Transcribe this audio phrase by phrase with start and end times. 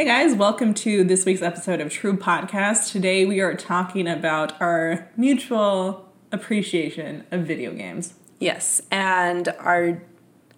[0.00, 2.90] Hey guys, welcome to this week's episode of True Podcast.
[2.90, 8.14] Today we are talking about our mutual appreciation of video games.
[8.38, 10.00] Yes, and our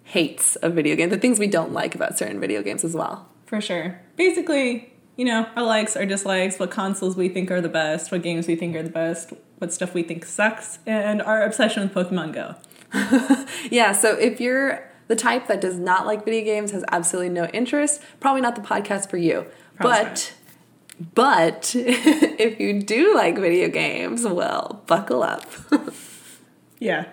[0.05, 3.27] hates of video games, the things we don't like about certain video games as well.
[3.45, 3.99] For sure.
[4.15, 8.23] Basically, you know, our likes, our dislikes, what consoles we think are the best, what
[8.23, 11.93] games we think are the best, what stuff we think sucks, and our obsession with
[11.93, 12.55] Pokemon Go.
[13.69, 17.45] Yeah, so if you're the type that does not like video games, has absolutely no
[17.47, 19.45] interest, probably not the podcast for you.
[19.75, 20.33] Probably but
[21.13, 25.45] but if you do like video games, well, buckle up.
[26.79, 27.05] Yeah.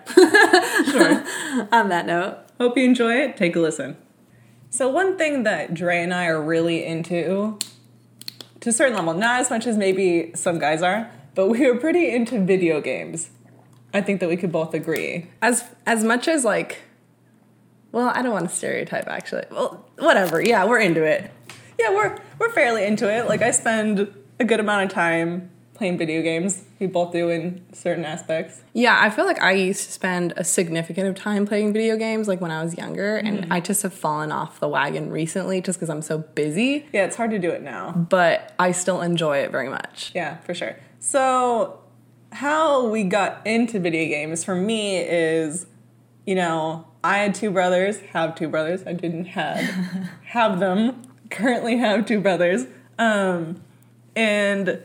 [0.91, 1.23] sure.
[1.71, 3.37] On that note, Hope you enjoy it.
[3.37, 3.95] Take a listen.
[4.69, 7.57] So, one thing that Dre and I are really into,
[8.59, 11.75] to a certain level, not as much as maybe some guys are, but we are
[11.75, 13.29] pretty into video games.
[13.93, 15.27] I think that we could both agree.
[15.41, 16.79] as as much as like
[17.91, 19.45] well, I don't want to stereotype actually.
[19.51, 20.41] Well, whatever.
[20.41, 21.31] Yeah, we're into it.
[21.79, 23.27] Yeah, we're we're fairly into it.
[23.27, 26.63] Like I spend a good amount of time playing video games.
[26.79, 28.61] We both do in certain aspects.
[28.73, 32.27] Yeah, I feel like I used to spend a significant of time playing video games
[32.27, 33.51] like when I was younger and mm-hmm.
[33.53, 37.15] I just have fallen off the wagon recently just because I'm so busy, Yeah, it's
[37.15, 37.93] hard to do it now.
[37.93, 40.11] but I still enjoy it very much.
[40.13, 40.75] Yeah, for sure.
[40.99, 41.79] So,
[42.31, 45.65] how we got into video games for me is,
[46.25, 48.83] you know, I had two brothers, have two brothers.
[48.85, 49.59] I didn't have
[50.25, 51.03] have them.
[51.29, 52.65] Currently have two brothers.
[52.99, 53.61] Um,
[54.15, 54.81] and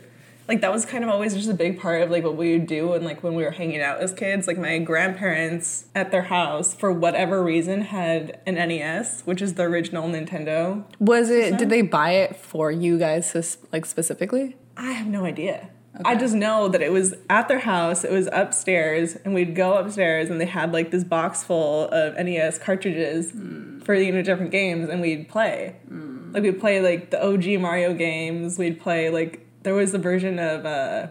[0.47, 2.67] like that was kind of always just a big part of like what we would
[2.67, 6.23] do and like when we were hanging out as kids like my grandparents at their
[6.23, 11.69] house for whatever reason had an NES which is the original Nintendo Was it did
[11.69, 14.55] they buy it for you guys like specifically?
[14.75, 15.69] I have no idea.
[16.05, 18.03] I just know that it was at their house.
[18.03, 22.15] It was upstairs, and we'd go upstairs, and they had like this box full of
[22.15, 23.79] NES cartridges hmm.
[23.79, 25.75] for you know different games, and we'd play.
[25.87, 26.31] Hmm.
[26.33, 28.57] Like we'd play like the OG Mario games.
[28.57, 31.07] We'd play like there was a version of uh,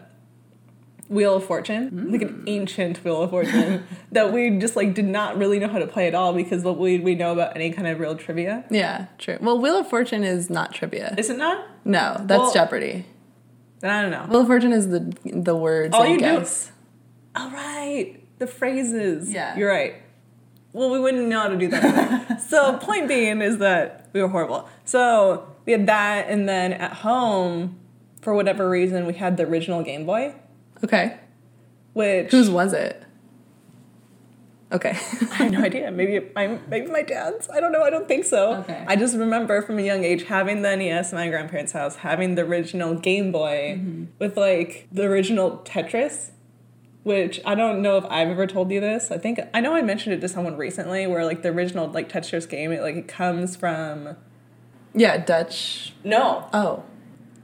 [1.09, 2.43] Wheel of Fortune, like an hmm.
[2.47, 6.07] ancient Wheel of Fortune that we just like did not really know how to play
[6.07, 8.65] at all because what we we know about any kind of real trivia.
[8.69, 9.37] Yeah, true.
[9.41, 11.15] Well, Wheel of Fortune is not trivia.
[11.17, 11.65] Is it not?
[11.85, 13.05] No, that's Well- Jeopardy.
[13.83, 14.39] I don't know.
[14.39, 15.93] Of Fortune is the the words.
[15.93, 16.71] All and you do- guess.
[17.35, 19.31] All right, the phrases.
[19.31, 19.55] Yeah.
[19.57, 19.95] you're right.
[20.73, 22.41] Well, we wouldn't know how to do that.
[22.49, 24.67] so, point being is that we were horrible.
[24.85, 27.77] So we had that, and then at home,
[28.21, 30.35] for whatever reason, we had the original Game Boy,
[30.83, 31.17] Okay.
[31.93, 33.03] which Whose was it?
[34.71, 34.89] Okay.
[35.31, 35.89] I have no idea.
[35.91, 37.49] Maybe my maybe my dad's.
[37.49, 37.83] I don't know.
[37.83, 38.55] I don't think so.
[38.55, 38.83] Okay.
[38.87, 42.35] I just remember from a young age having the NES in my grandparents' house, having
[42.35, 44.05] the original Game Boy mm-hmm.
[44.19, 46.31] with like the original Tetris,
[47.03, 49.09] which I don't know if I've ever told you this.
[49.09, 52.09] I think I know I mentioned it to someone recently, where like the original like
[52.11, 54.17] Tetris game, it like it comes from
[54.93, 55.93] yeah, Dutch.
[56.03, 56.83] no, Oh.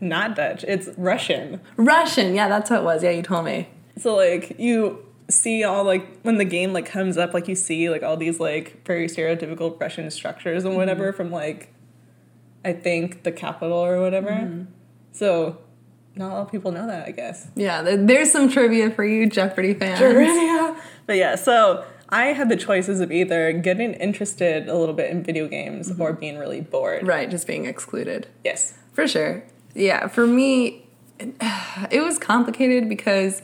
[0.02, 0.66] not Dutch.
[0.68, 1.62] It's Russian.
[1.78, 2.36] Russian.
[2.36, 3.02] Yeah, that's what it was.
[3.04, 3.70] Yeah, you told me.
[3.98, 7.90] So like you see all like when the game like comes up like you see
[7.90, 10.80] like all these like very stereotypical Russian structures and mm-hmm.
[10.80, 11.74] whatever from like
[12.66, 14.32] I think the capital or whatever.
[14.32, 14.64] Mm-hmm.
[15.12, 15.60] So
[16.16, 17.48] not all people know that I guess.
[17.56, 20.80] Yeah, there's some trivia for you, Jeopardy fans.
[21.06, 25.24] But yeah, so I had the choices of either getting interested a little bit in
[25.24, 26.02] video games mm-hmm.
[26.02, 27.06] or being really bored.
[27.06, 28.28] Right, just being excluded.
[28.44, 28.76] Yes.
[28.94, 29.44] For sure.
[29.74, 30.86] Yeah, for me,
[31.20, 33.42] it was complicated because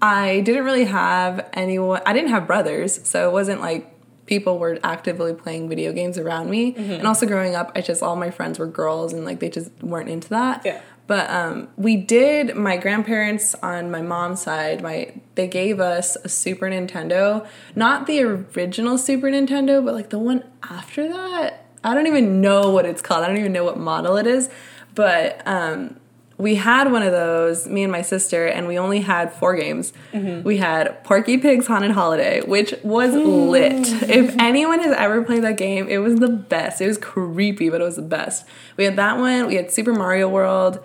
[0.00, 3.94] I didn't really have anyone, I didn't have brothers, so it wasn't like
[4.26, 6.74] people were actively playing video games around me.
[6.76, 9.70] And also growing up, I just, all my friends were girls and like they just
[9.82, 10.62] weren't into that.
[10.64, 10.80] Yeah.
[11.08, 12.54] But um, we did.
[12.54, 18.20] My grandparents on my mom's side, my they gave us a Super Nintendo, not the
[18.20, 21.64] original Super Nintendo, but like the one after that.
[21.82, 23.24] I don't even know what it's called.
[23.24, 24.50] I don't even know what model it is.
[24.94, 25.96] But um,
[26.38, 29.92] we had one of those, me and my sister, and we only had four games.
[30.12, 30.44] Mm-hmm.
[30.46, 33.48] We had Porky Pig's Haunted Holiday, which was hmm.
[33.50, 33.88] lit.
[34.08, 36.80] If anyone has ever played that game, it was the best.
[36.80, 38.46] It was creepy, but it was the best.
[38.76, 39.48] We had that one.
[39.48, 40.78] We had Super Mario World.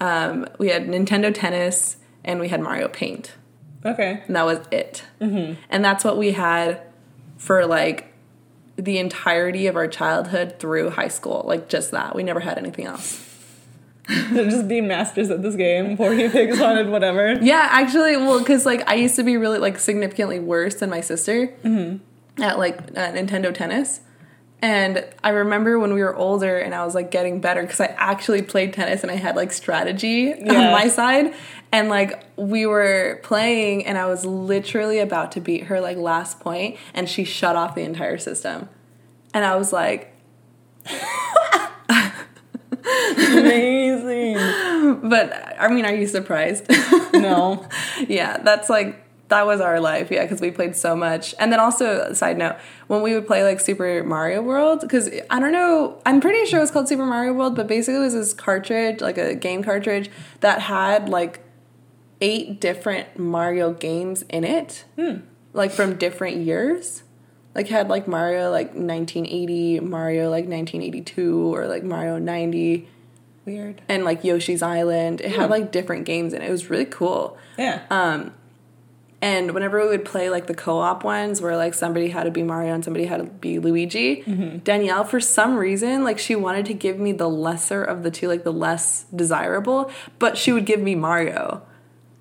[0.00, 3.32] Um, we had Nintendo Tennis, and we had Mario Paint.
[3.86, 4.22] Okay.
[4.26, 5.04] And that was it.
[5.18, 5.54] Mm-hmm.
[5.70, 6.82] And that's what we had
[7.38, 8.12] for like
[8.76, 11.42] the entirety of our childhood through high school.
[11.46, 12.14] Like just that.
[12.14, 13.29] We never had anything else.
[14.34, 15.96] Just be masters at this game.
[15.96, 17.34] Porky Pig's Haunted whatever.
[17.40, 21.00] Yeah, actually, well, because like I used to be really like significantly worse than my
[21.00, 21.54] sister
[22.38, 24.00] at like uh, Nintendo Tennis.
[24.62, 27.94] And I remember when we were older and I was like getting better because I
[27.96, 31.32] actually played tennis and I had like strategy on my side.
[31.72, 36.40] And like we were playing and I was literally about to beat her like last
[36.40, 38.68] point and she shut off the entire system.
[39.32, 40.14] And I was like,
[43.16, 46.66] You but I mean, are you surprised?
[47.12, 47.66] No.
[48.08, 50.10] yeah, that's like that was our life.
[50.10, 51.34] Yeah, because we played so much.
[51.38, 52.56] And then also, side note,
[52.86, 56.58] when we would play like Super Mario World, because I don't know, I'm pretty sure
[56.58, 59.62] it was called Super Mario World, but basically it was this cartridge, like a game
[59.62, 60.10] cartridge
[60.40, 61.40] that had like
[62.20, 65.18] eight different Mario games in it, hmm.
[65.52, 67.02] like from different years.
[67.54, 72.88] Like had like Mario like 1980, Mario like 1982, or like Mario 90
[73.44, 73.82] Weird.
[73.88, 75.20] and like Yoshi's Island.
[75.20, 76.48] It had like different games and it.
[76.48, 77.36] It was really cool.
[77.58, 77.82] Yeah.
[77.90, 78.32] Um,
[79.22, 82.42] and whenever we would play like the co-op ones where like somebody had to be
[82.42, 84.22] Mario and somebody had to be Luigi,
[84.64, 88.28] Danielle for some reason like she wanted to give me the lesser of the two,
[88.28, 91.62] like the less desirable, but she would give me Mario.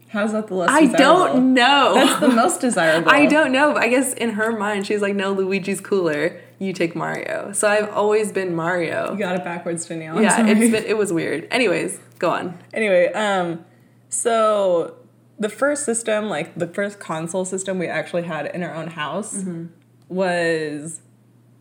[0.10, 1.26] How's that the less I desirable?
[1.36, 1.94] don't know.
[1.94, 3.12] That's the most desirable.
[3.12, 3.76] I don't know.
[3.76, 6.40] I guess in her mind she's like, no, Luigi's cooler.
[6.58, 7.52] You take Mario.
[7.54, 9.12] So I've always been Mario.
[9.14, 10.18] You got it backwards, Danielle.
[10.18, 11.48] I'm yeah, it's been, it was weird.
[11.52, 12.58] Anyways, go on.
[12.74, 13.64] Anyway, um,
[14.10, 14.96] so
[15.38, 19.36] the first system, like the first console system we actually had in our own house,
[19.38, 19.68] Mm-hmm.
[20.10, 21.02] was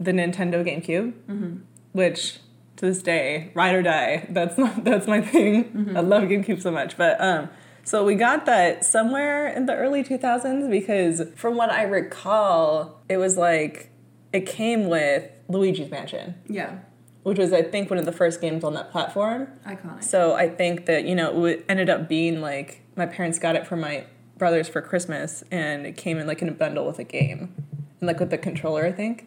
[0.01, 1.61] the Nintendo GameCube,
[1.93, 2.39] which
[2.77, 4.27] to this day, ride or die.
[4.31, 5.65] That's not, that's my thing.
[5.65, 5.97] Mm-hmm.
[5.97, 7.51] I love GameCube so much, but um.
[7.89, 13.17] So we got that somewhere in the early 2000s because from what I recall, it
[13.17, 13.89] was like
[14.31, 16.81] it came with Luigi's Mansion, Yeah.
[17.23, 19.49] which was I think one of the first games on that platform.
[19.67, 20.05] Iconic.
[20.05, 23.67] So I think that you know it ended up being like my parents got it
[23.67, 24.05] for my
[24.37, 27.55] brothers for Christmas, and it came in like in a bundle with a game,
[28.01, 29.27] and like with the controller, I think,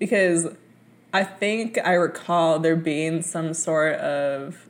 [0.00, 0.48] because
[1.14, 4.66] I think I recall there being some sort of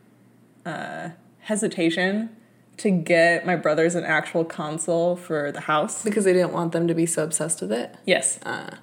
[0.67, 1.09] uh,
[1.39, 2.37] hesitation
[2.83, 6.03] to get my brothers an actual console for the house.
[6.03, 7.95] Because they didn't want them to be so obsessed with it.
[8.07, 8.77] Yes, uh,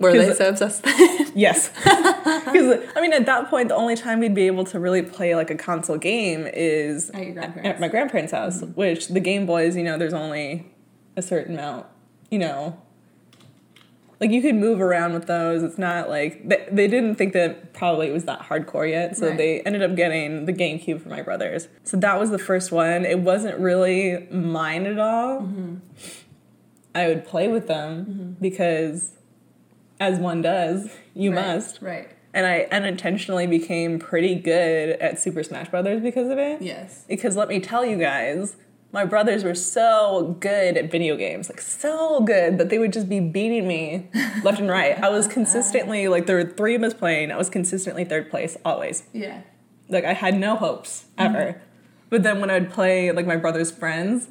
[0.00, 1.32] Were they so obsessed with it?
[1.36, 1.68] yes.
[1.68, 5.34] Because I mean, at that point, the only time we'd be able to really play
[5.36, 7.68] like a console game is At your grandparents'.
[7.68, 8.72] at my grandparents' house, mm-hmm.
[8.72, 10.66] which the Game Boys, you know, there's only
[11.16, 11.86] a certain amount,
[12.30, 12.80] you know.
[14.20, 15.62] Like you could move around with those.
[15.62, 19.28] It's not like they, they didn't think that probably it was that hardcore yet, so
[19.28, 19.36] Right.
[19.38, 21.68] they ended up getting the GameCube for my brothers.
[21.84, 23.04] So that was the first one.
[23.04, 25.42] It wasn't really mine at all.
[25.42, 25.76] Mm-hmm.
[26.94, 29.12] I would play with them because,
[30.00, 31.80] as one does, you must.
[31.80, 32.08] Right.
[32.34, 36.60] And I unintentionally became pretty good at Super Smash Brothers because of it.
[36.60, 37.04] Yes.
[37.08, 38.56] Because let me tell you guys,
[38.92, 43.08] my brothers were so good at video games, like so good that they would just
[43.08, 44.08] be beating me
[44.42, 45.02] left and right.
[45.02, 47.30] I was oh, consistently like there were three of us playing.
[47.30, 49.04] I was consistently third place always.
[49.12, 49.42] Yeah.
[49.88, 51.38] Like I had no hopes ever.
[51.38, 51.58] Mm-hmm.
[52.10, 54.28] But then when I'd play like my brother's friends,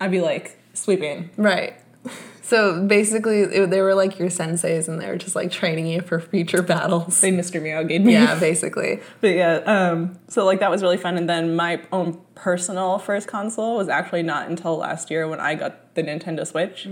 [0.00, 1.30] I'd be like sweeping.
[1.36, 1.74] Right.
[2.46, 6.00] So basically, it, they were like your senseis, and they were just like training you
[6.00, 7.20] for future battles.
[7.20, 7.60] They Mr.
[7.60, 8.12] Miyagi me.
[8.12, 9.00] yeah, basically.
[9.20, 11.16] But yeah, um, so like that was really fun.
[11.16, 15.56] And then my own personal first console was actually not until last year when I
[15.56, 16.86] got the Nintendo Switch.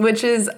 [0.00, 0.50] Which is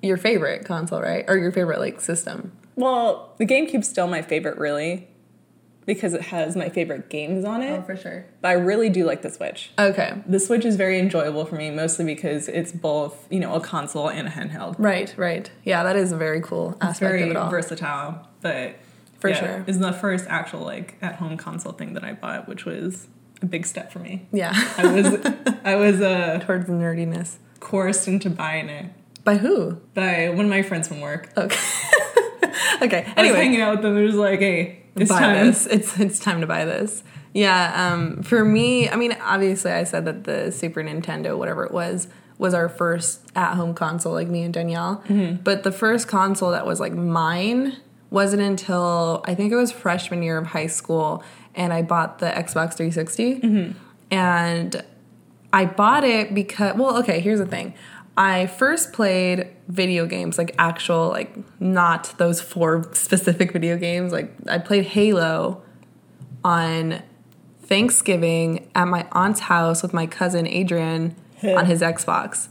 [0.00, 1.24] your favorite console, right?
[1.26, 2.52] Or your favorite like system?
[2.76, 5.08] Well, the GameCube's still my favorite, really,
[5.94, 7.78] because it has my favorite games on it.
[7.78, 8.24] Oh, for sure.
[8.40, 9.70] But I really do like the Switch.
[9.78, 10.14] Okay.
[10.26, 14.08] The Switch is very enjoyable for me, mostly because it's both, you know, a console
[14.08, 14.76] and a handheld.
[14.78, 15.12] Right.
[15.16, 15.50] Right.
[15.64, 17.50] Yeah, that is a very cool It's aspect very of it all.
[17.50, 18.76] versatile, but
[19.18, 19.64] For yeah, sure.
[19.66, 23.08] It's the first actual like at-home console thing that I bought, which was
[23.42, 24.28] a big step for me.
[24.32, 24.52] yeah.
[24.78, 25.06] I was
[25.64, 27.36] I was uh, Towards the nerdiness.
[27.58, 28.86] coerced into buying it
[29.24, 29.80] By who?
[29.94, 31.30] by one of my friends from work.
[31.36, 31.58] Okay.
[32.82, 33.12] okay.
[33.16, 33.96] I was hanging out with them.
[33.96, 35.46] It was like, hey, it's buy time.
[35.46, 35.66] this.
[35.70, 37.02] It's it's time to buy this.
[37.32, 37.92] Yeah.
[37.92, 42.08] Um, for me, I mean, obviously, I said that the Super Nintendo, whatever it was,
[42.38, 45.02] was our first at-home console, like me and Danielle.
[45.44, 47.76] But the first console that was like mine
[48.10, 51.22] wasn't until I think it was freshman year of high school,
[51.54, 53.74] and I bought the Xbox 360,
[54.10, 54.82] and
[55.52, 57.74] I bought it because well, okay, here's the thing.
[58.16, 64.12] I first played video games, like actual, like not those four specific video games.
[64.12, 65.62] Like I played Halo
[66.44, 67.02] on
[67.62, 72.48] Thanksgiving at my aunt's house with my cousin Adrian on his Xbox.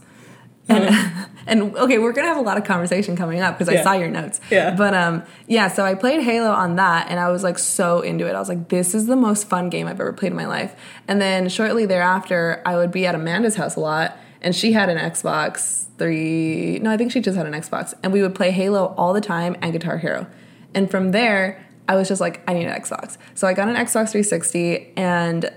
[0.68, 3.92] And, and okay, we're gonna have a lot of conversation coming up because I saw
[3.92, 4.40] your notes.
[4.50, 4.74] Yeah.
[4.74, 5.68] But um, yeah.
[5.68, 8.34] So I played Halo on that, and I was like so into it.
[8.34, 10.74] I was like, this is the most fun game I've ever played in my life.
[11.08, 14.88] And then shortly thereafter, I would be at Amanda's house a lot, and she had
[14.88, 16.78] an Xbox three.
[16.80, 19.20] No, I think she just had an Xbox, and we would play Halo all the
[19.20, 20.26] time and Guitar Hero.
[20.74, 23.18] And from there, I was just like, I need an Xbox.
[23.34, 25.52] So I got an Xbox 360, and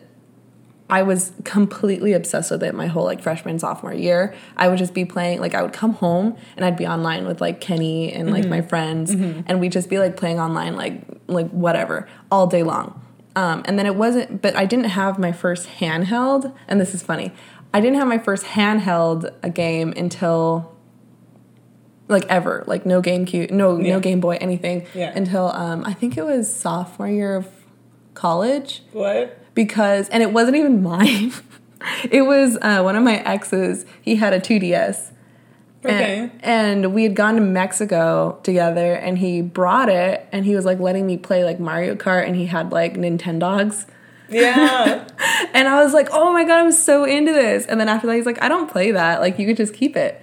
[0.89, 4.35] I was completely obsessed with it my whole like freshman sophomore year.
[4.57, 7.41] I would just be playing like I would come home and I'd be online with
[7.41, 11.49] like Kenny and like my friends and we'd just be like playing online like like
[11.49, 13.01] whatever all day long.
[13.35, 17.01] Um, and then it wasn't, but I didn't have my first handheld, and this is
[17.01, 17.31] funny.
[17.73, 20.71] I didn't have my first handheld a game until
[22.07, 23.93] like ever, like no GameCube, no Yeah.
[23.93, 25.11] no Game Boy, anything Yeah.
[25.15, 27.47] until um, I think it was sophomore year of
[28.13, 29.37] college What?
[29.55, 31.31] because and it wasn't even mine.
[32.11, 33.85] it was uh, one of my exes.
[34.01, 35.11] He had a 2DS.
[35.85, 36.29] Okay.
[36.41, 40.63] And, and we had gone to Mexico together and he brought it and he was
[40.63, 43.85] like letting me play like Mario Kart and he had like Nintendogs.
[44.29, 45.07] Yeah.
[45.55, 47.67] And I was like, oh my god, I'm so into this.
[47.67, 49.19] And then after that, he's like, I don't play that.
[49.21, 50.19] Like, you could just keep it.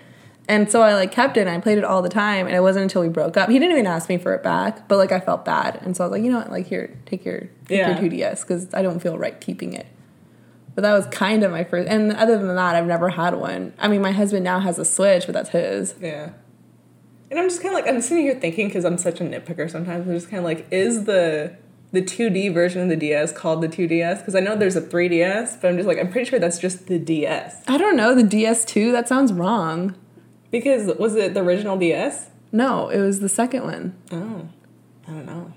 [0.48, 2.46] And so I like kept it and I played it all the time.
[2.48, 3.48] And it wasn't until we broke up.
[3.48, 5.78] He didn't even ask me for it back, but like I felt bad.
[5.82, 6.50] And so I was like, you know what?
[6.50, 8.00] Like, here, take your, take Yeah.
[8.00, 9.86] your 2DS because I don't feel right keeping it.
[10.74, 11.88] But that was kind of my first.
[11.88, 13.72] And other than that, I've never had one.
[13.78, 15.94] I mean, my husband now has a Switch, but that's his.
[16.00, 16.30] yeah.
[17.30, 19.70] And I'm just kind of like I'm sitting here thinking because I'm such a nitpicker
[19.70, 20.08] sometimes.
[20.08, 21.56] I'm just kind of like, is the
[21.92, 24.18] the 2D version of the DS called the 2DS?
[24.18, 26.86] Because I know there's a 3DS, but I'm just like I'm pretty sure that's just
[26.86, 27.62] the DS.
[27.66, 29.96] I don't know, the DS2, that sounds wrong.
[30.50, 32.28] Because was it the original DS?
[32.52, 33.96] No, it was the second one.
[34.10, 34.48] Oh,
[35.06, 35.52] I don't know.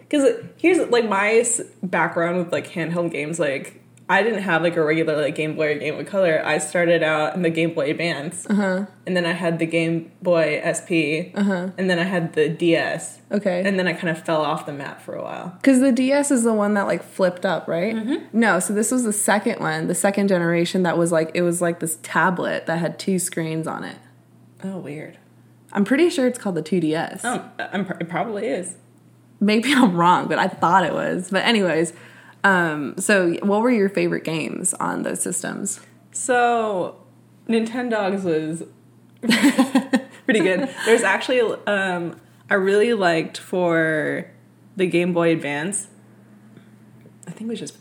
[0.00, 1.44] Because here's like my
[1.82, 3.38] background with like handheld games.
[3.38, 3.77] Like
[4.10, 6.42] I didn't have like a regular like Game Boy or Game Boy Color.
[6.44, 8.86] I started out in the Game Boy Advance, Uh-huh.
[9.06, 11.68] and then I had the Game Boy SP, Uh-huh.
[11.76, 13.62] and then I had the DS, Okay.
[13.66, 15.54] and then I kind of fell off the map for a while.
[15.60, 17.94] Because the DS is the one that like flipped up, right?
[17.94, 18.38] Mm-hmm.
[18.38, 21.60] No, so this was the second one, the second generation that was like it was
[21.60, 23.96] like this tablet that had two screens on it.
[24.64, 25.18] Oh, weird.
[25.70, 27.20] I'm pretty sure it's called the 2DS.
[27.24, 28.76] Oh, I'm, pr- it probably is.
[29.38, 31.28] Maybe I'm wrong, but I thought it was.
[31.30, 31.92] But anyways,
[32.48, 35.80] um, so what were your favorite games on those systems?
[36.12, 36.96] So,
[37.48, 38.62] Nintendogs was
[40.24, 40.68] pretty good.
[40.86, 44.30] There's actually um, I really liked for
[44.76, 45.88] the Game Boy Advance.
[47.26, 47.76] I think it was just,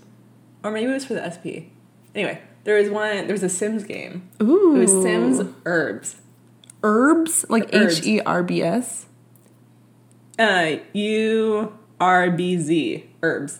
[0.63, 1.71] or maybe it was for the SP.
[2.13, 3.27] Anyway, there was one.
[3.27, 4.27] There was a Sims game.
[4.41, 6.15] Ooh, It was Sims Urbz.
[6.83, 8.00] Herbs, like Herbs.
[8.00, 9.05] H E R B S.
[10.38, 13.59] Uh, U R B Z Urbz.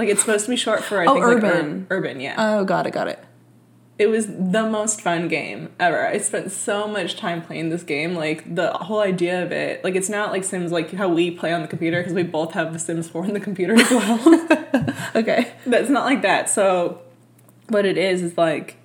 [0.00, 1.86] Like it's supposed to be short for I Oh, think like, urban.
[1.90, 2.34] ur- urban, yeah.
[2.38, 3.22] Oh, got it, got it.
[3.98, 6.06] It was the most fun game ever.
[6.06, 8.14] I spent so much time playing this game.
[8.14, 11.52] Like the whole idea of it, like it's not like Sims like how we play
[11.52, 14.46] on the computer because we both have the Sims 4 on the computer as well.
[15.16, 15.52] Okay.
[15.66, 16.48] That's not like that.
[16.48, 17.02] So
[17.68, 18.76] what it is is like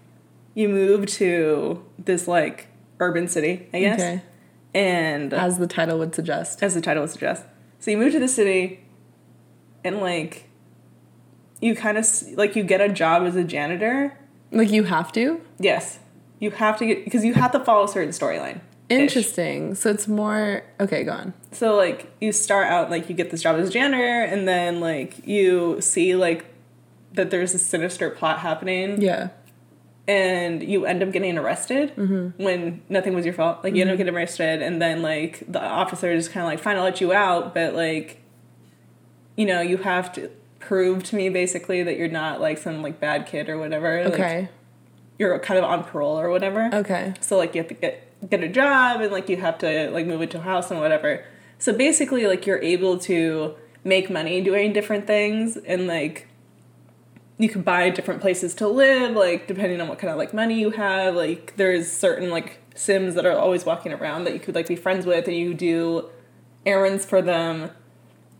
[0.53, 2.67] you move to this like
[2.99, 3.99] urban city, I guess.
[4.01, 4.21] Okay.
[4.73, 6.61] And As the title would suggest.
[6.61, 7.43] as the title would suggest.
[7.79, 8.81] So you move to the city,
[9.83, 10.49] and like,
[11.61, 14.17] you kind of like you get a job as a janitor.
[14.51, 15.41] Like you have to?
[15.59, 15.99] Yes,
[16.39, 18.61] you have to get because you have to follow a certain storyline.
[18.87, 19.73] Interesting.
[19.73, 21.33] So it's more okay, go on.
[21.51, 24.79] So like you start out like you get this job as a janitor, and then
[24.79, 26.45] like you see like
[27.13, 29.29] that there's a sinister plot happening, Yeah.
[30.07, 32.43] and you end up getting arrested mm-hmm.
[32.43, 33.63] when nothing was your fault.
[33.63, 33.99] Like you end up mm-hmm.
[33.99, 37.11] getting arrested, and then like the officer is kind of like, "Fine, I'll let you
[37.11, 38.21] out," but like,
[39.35, 40.29] you know, you have to
[40.65, 44.03] prove to me basically that you're not like some like bad kid or whatever.
[44.05, 44.49] Like, Okay.
[45.19, 46.69] you're kind of on parole or whatever.
[46.73, 47.13] Okay.
[47.21, 50.05] So like you have to get get a job and like you have to like
[50.07, 51.23] move into a house and whatever.
[51.59, 56.27] So basically like you're able to make money doing different things and like
[57.37, 60.59] you can buy different places to live like depending on what kind of like money
[60.59, 64.55] you have like there's certain like sims that are always walking around that you could
[64.55, 66.09] like be friends with and you do
[66.65, 67.69] errands for them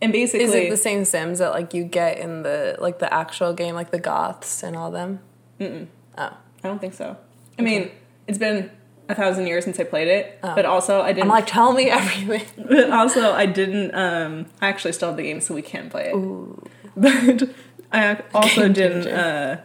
[0.02, 3.12] and basically Is it the same Sims that like you get in the like the
[3.14, 5.20] actual game, like the Goths and all them?
[5.60, 5.88] Mm-mm.
[6.18, 6.24] Oh.
[6.64, 7.18] I don't think so.
[7.58, 7.92] I mean,
[8.28, 8.72] it's been
[9.08, 11.24] a thousand years since I played it, but also I didn't.
[11.24, 12.66] I'm like, tell me everything.
[12.68, 13.94] But also, I didn't.
[13.94, 16.72] Um, I actually still have the game, so we can play it.
[16.98, 17.50] But
[17.92, 19.08] I also didn't.
[19.08, 19.62] Uh,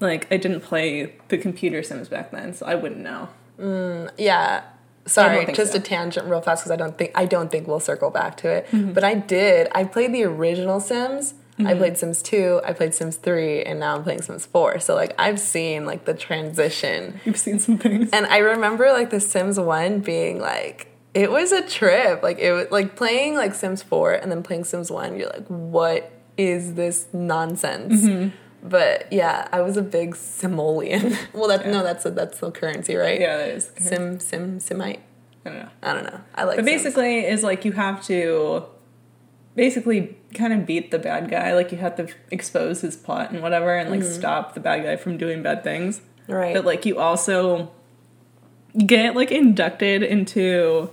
[0.00, 3.28] like, I didn't play the computer Sims back then, so I wouldn't know.
[3.58, 4.64] Mm, Yeah.
[5.06, 5.78] Sorry, just so.
[5.78, 8.48] a tangent real fast because I don't think I don't think we'll circle back to
[8.48, 8.66] it.
[8.66, 8.92] Mm-hmm.
[8.92, 9.68] But I did.
[9.74, 11.34] I played the original Sims.
[11.64, 14.80] I played Sims 2, I played Sims 3, and now I'm playing Sims 4.
[14.80, 17.20] So like I've seen like the transition.
[17.24, 18.10] You've seen some things.
[18.12, 22.22] And I remember like the Sims 1 being like it was a trip.
[22.22, 25.46] Like it was like playing like Sims 4 and then playing Sims 1, you're like,
[25.46, 28.02] what is this nonsense?
[28.02, 28.36] Mm-hmm.
[28.62, 31.16] But yeah, I was a big simoleon.
[31.32, 33.20] well that no, that's a, that's the currency, right?
[33.20, 33.70] Yeah, that is.
[33.76, 35.00] Sim sim simite.
[35.44, 35.68] I don't know.
[35.82, 36.20] I don't know.
[36.34, 36.82] I like But Sims.
[36.82, 38.64] basically, is like you have to
[39.56, 41.54] basically kind of beat the bad guy.
[41.54, 44.12] Like you have to expose his plot and whatever, and like mm-hmm.
[44.12, 46.00] stop the bad guy from doing bad things.
[46.28, 46.54] Right.
[46.54, 47.72] But like you also
[48.86, 50.90] get like inducted into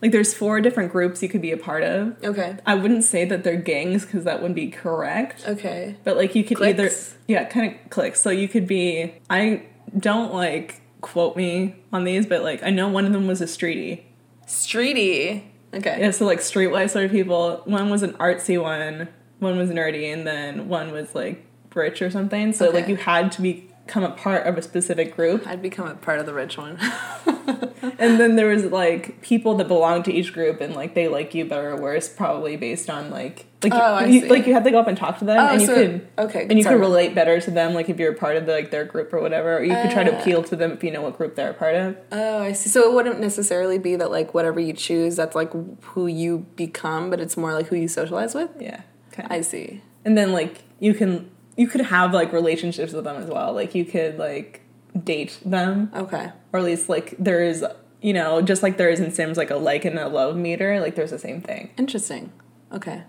[0.00, 2.22] like there's four different groups you could be a part of.
[2.22, 2.56] Okay.
[2.66, 5.44] I wouldn't say that they're gangs because that wouldn't be correct.
[5.46, 5.96] Okay.
[6.04, 7.16] But like you could either Cliques?
[7.26, 8.20] yeah, kind of cliques.
[8.20, 9.64] So you could be I
[9.96, 13.46] don't like quote me on these, but like I know one of them was a
[13.46, 14.02] streety.
[14.46, 15.44] Streety.
[15.74, 15.98] Okay.
[16.00, 17.62] Yeah, so like streetwise sort of people.
[17.64, 22.10] One was an artsy one, one was nerdy, and then one was like rich or
[22.10, 22.52] something.
[22.52, 25.46] So like you had to become a part of a specific group.
[25.46, 26.78] I'd become a part of the rich one.
[27.98, 31.34] And then there was like people that belonged to each group, and like they like
[31.34, 34.28] you better or worse, probably based on like like Oh, I you, see.
[34.28, 36.08] like you had to go up and talk to them, Oh, and you so- could
[36.18, 36.76] okay, and you sorry.
[36.76, 39.12] could relate better to them, like if you're a part of the, like their group
[39.12, 40.20] or whatever, or you could try to Uh.
[40.20, 41.96] appeal to them if you know what group they're a part of.
[42.12, 42.68] oh, I see.
[42.68, 47.10] So it wouldn't necessarily be that like whatever you choose, that's like who you become,
[47.10, 48.50] but it's more like who you socialize with.
[48.60, 48.82] Yeah,
[49.28, 49.82] I see.
[50.04, 53.52] and then like you can you could have like relationships with them as well.
[53.52, 54.60] Like you could like
[55.04, 56.30] date them, Okay.
[56.52, 57.64] or at least like there is
[58.00, 60.80] you know just like there is in Sims like a like and a love meter.
[60.80, 61.70] Like there's the same thing.
[61.76, 62.32] Interesting.
[62.72, 63.02] Okay.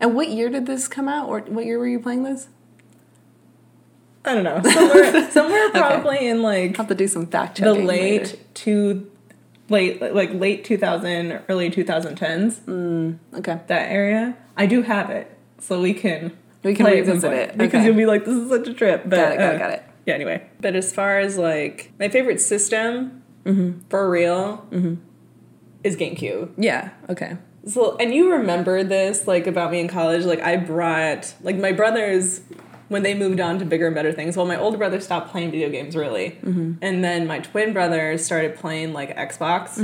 [0.00, 2.48] And what year did this come out, or what year were you playing this?
[4.24, 7.74] I don't know somewhere somewhere probably in like I'll have to do some fact checking.
[7.74, 8.38] the late later.
[8.54, 9.10] to
[9.68, 13.60] late like late 2000 early 2010s Okay.
[13.66, 17.30] that area i do have it so we can We can play at some revisit
[17.30, 17.58] point, it.
[17.58, 17.86] because Okay.
[17.86, 19.70] you'll be like this is such a trip but Got it, got it, uh, got
[19.72, 19.82] it.
[20.06, 23.80] Yeah anyway but as far as like my favorite system Mm-hmm.
[23.90, 24.66] for real
[25.82, 26.90] is gamecube Yeah.
[27.10, 27.36] Okay.
[27.66, 31.70] so and you remember this like about me in college like i brought like my
[31.72, 32.40] brothers
[32.88, 35.50] when they moved on to bigger and better things well my older brother stopped playing
[35.50, 36.74] video games really Mm-hmm.
[36.80, 39.76] and then my twin brother started playing like xbox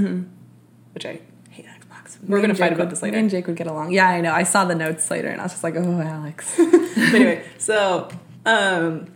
[0.94, 3.56] which i hate xbox we're Me gonna fight about this Me later and Jake would
[3.56, 3.92] get along.
[3.92, 4.32] Yeah, I know.
[4.32, 6.58] I saw the notes later, and I was just like, "Oh, Alex."
[7.14, 8.08] Anyway so
[8.44, 9.06] um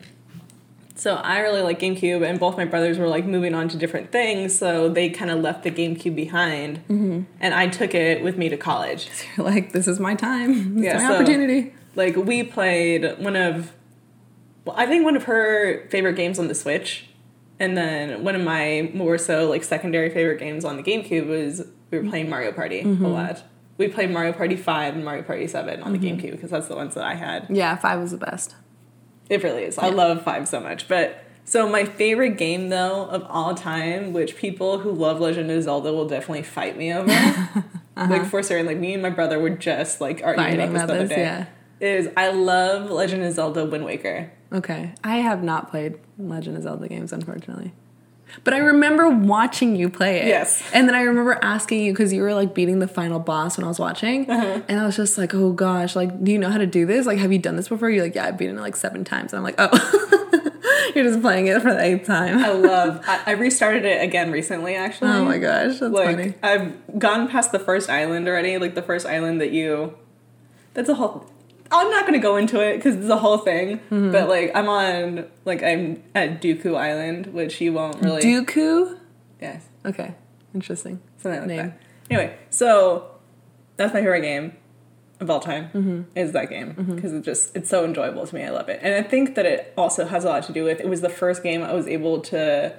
[0.97, 4.13] so i really like gamecube and both my brothers were like moving on to different
[4.13, 7.23] things so they kind of left the gamecube behind Mm-hmm.
[7.41, 10.77] and i took it with me to college You're like, "This is my time.
[10.77, 13.73] This Yeah, is my so- opportunity." like we played one of
[14.65, 17.07] well, I think one of her favorite games on the Switch,
[17.61, 21.66] and then one of my more so like secondary favorite games on the GameCube was
[21.90, 23.42] we were playing Mario Party a lot.
[23.77, 26.77] We played Mario Party Five and Mario Party Seven on the GameCube because that's the
[26.77, 27.47] ones that I had.
[27.51, 28.55] Yeah, five was the best.
[29.29, 29.79] It really is.
[29.79, 31.21] I love Five so much, but.
[31.47, 35.93] So my favorite game though of all time, which people who love Legend of Zelda
[35.93, 37.63] will definitely fight me over, uh-huh.
[38.09, 40.83] like for certain, like me and my brother were just like arguing about this the
[40.85, 41.21] other this, day.
[41.21, 41.47] yeah.
[41.81, 44.33] Is I love Legend of Zelda Wind Waker.
[44.55, 47.75] Okay, I have not played Legend of Zelda games, unfortunately.
[48.42, 50.27] But I remember watching you play it.
[50.27, 50.62] Yes.
[50.73, 53.64] And then I remember asking you because you were like beating the final boss when
[53.64, 54.29] I was watching.
[54.29, 54.62] Uh-huh.
[54.68, 57.07] And I was just like, oh gosh, like, do you know how to do this?
[57.07, 57.90] Like, have you done this before?
[57.90, 59.33] You're like, yeah, I've beaten it like seven times.
[59.33, 62.38] And I'm like, oh, you're just playing it for the eighth time.
[62.38, 63.03] I love.
[63.07, 65.11] I, I restarted it again recently, actually.
[65.11, 66.35] Oh my gosh, that's like funny.
[66.42, 68.59] I've gone past the first island already.
[68.59, 69.97] Like the first island that you.
[70.75, 71.31] That's a whole.
[71.81, 73.79] I'm not gonna go into it because it's a whole thing.
[73.91, 74.13] Mm-hmm.
[74.13, 78.23] But like I'm on like I'm at Dooku Island, which you won't really.
[78.23, 78.99] Dooku?
[79.41, 80.15] Yes, Okay,
[80.55, 81.01] interesting.
[81.19, 81.57] something like Name.
[81.59, 81.81] that.
[82.11, 83.11] Anyway, so
[83.77, 84.57] that's my favorite game
[85.21, 86.03] of all time Mm-hmm.
[86.17, 88.43] is that game because it just it's so enjoyable to me.
[88.45, 90.81] I love it, and I think that it also has a lot to do with
[90.81, 92.75] it was the first game I was able to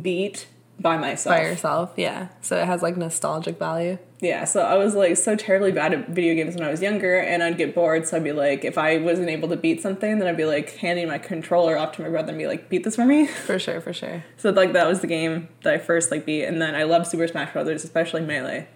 [0.00, 0.46] beat
[0.82, 1.36] by myself.
[1.36, 2.28] By yourself, yeah.
[2.40, 3.98] So it has like nostalgic value.
[4.20, 7.18] Yeah, so I was like so terribly bad at video games when I was younger,
[7.18, 8.06] and I'd get bored.
[8.06, 10.76] So I'd be like, if I wasn't able to beat something, then I'd be like
[10.76, 13.26] handing my controller off to my brother and be like, beat this for me.
[13.46, 14.24] For sure, for sure.
[14.36, 17.06] So like that was the game that I first like beat, and then I love
[17.06, 18.68] Super Smash Brothers, especially Melee.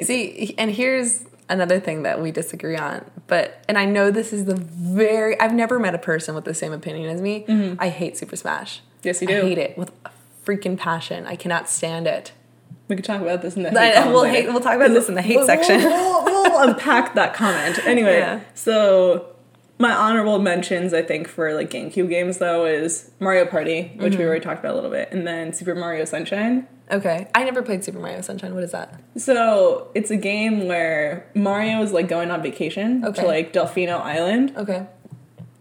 [0.00, 3.04] See, and here's another thing that we disagree on.
[3.26, 6.54] But and I know this is the very I've never met a person with the
[6.54, 7.44] same opinion as me.
[7.46, 7.80] Mm-hmm.
[7.80, 8.80] I hate Super Smash.
[9.02, 9.42] Yes, you I do.
[9.42, 9.92] hate it with
[10.44, 11.26] freaking passion.
[11.26, 12.32] I cannot stand it.
[12.88, 15.08] We could talk about this in the hate I- we'll hate, we'll talk about this
[15.08, 15.78] in the hate We'll- section.
[15.82, 17.78] We'll, we'll, unpack that comment.
[17.86, 18.40] Anyway, Yeah.
[18.54, 19.26] so
[19.78, 24.18] my honorable mentions, I think, for like GameCube games though is Mario Party, which Mm-hmm.
[24.20, 26.66] we already talked about a little bit, and then Super Mario Sunshine.
[26.90, 28.54] Okay, I never played Super Mario Sunshine.
[28.54, 29.00] What is that?
[29.16, 33.22] So it's a game where Mario is like going on vacation Okay.
[33.22, 34.86] to like Delfino Island, Okay,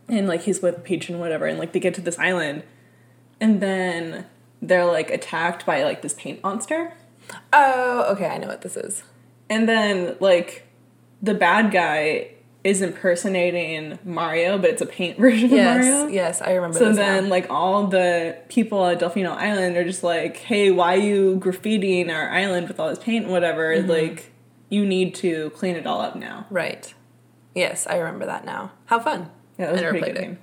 [0.09, 2.63] and like he's with Peach and whatever, and like they get to this island,
[3.39, 4.25] and then
[4.61, 6.93] they're like attacked by like this paint monster.
[7.53, 9.03] oh, okay, I know what this is.
[9.49, 10.67] And then like
[11.21, 12.31] the bad guy
[12.63, 16.07] is impersonating Mario, but it's a paint version Yes, of Mario.
[16.13, 16.77] yes, I remember.
[16.77, 17.29] So then now.
[17.29, 22.11] like all the people at Delfino Island are just like, Hey, why are you graffitiing
[22.13, 23.75] our island with all this paint and whatever?
[23.75, 23.89] Mm-hmm.
[23.89, 24.31] Like
[24.69, 26.45] you need to clean it all up now.
[26.49, 26.93] right,
[27.55, 28.71] yes, I remember that now.
[28.85, 29.29] How fun!
[29.57, 30.37] Yeah, that was I a never pretty good it.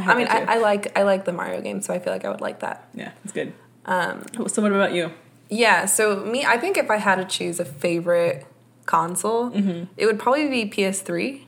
[0.00, 0.08] Game.
[0.10, 0.26] I mean.
[0.28, 2.60] I, I like I like the Mario game, so I feel like I would like
[2.60, 2.88] that.
[2.94, 3.52] yeah, it's good.
[3.86, 5.10] Um, So what about you?
[5.50, 8.46] Yeah, so me, I think if I had to choose a favorite
[8.84, 9.50] console,
[9.96, 11.44] it would probably be PS3.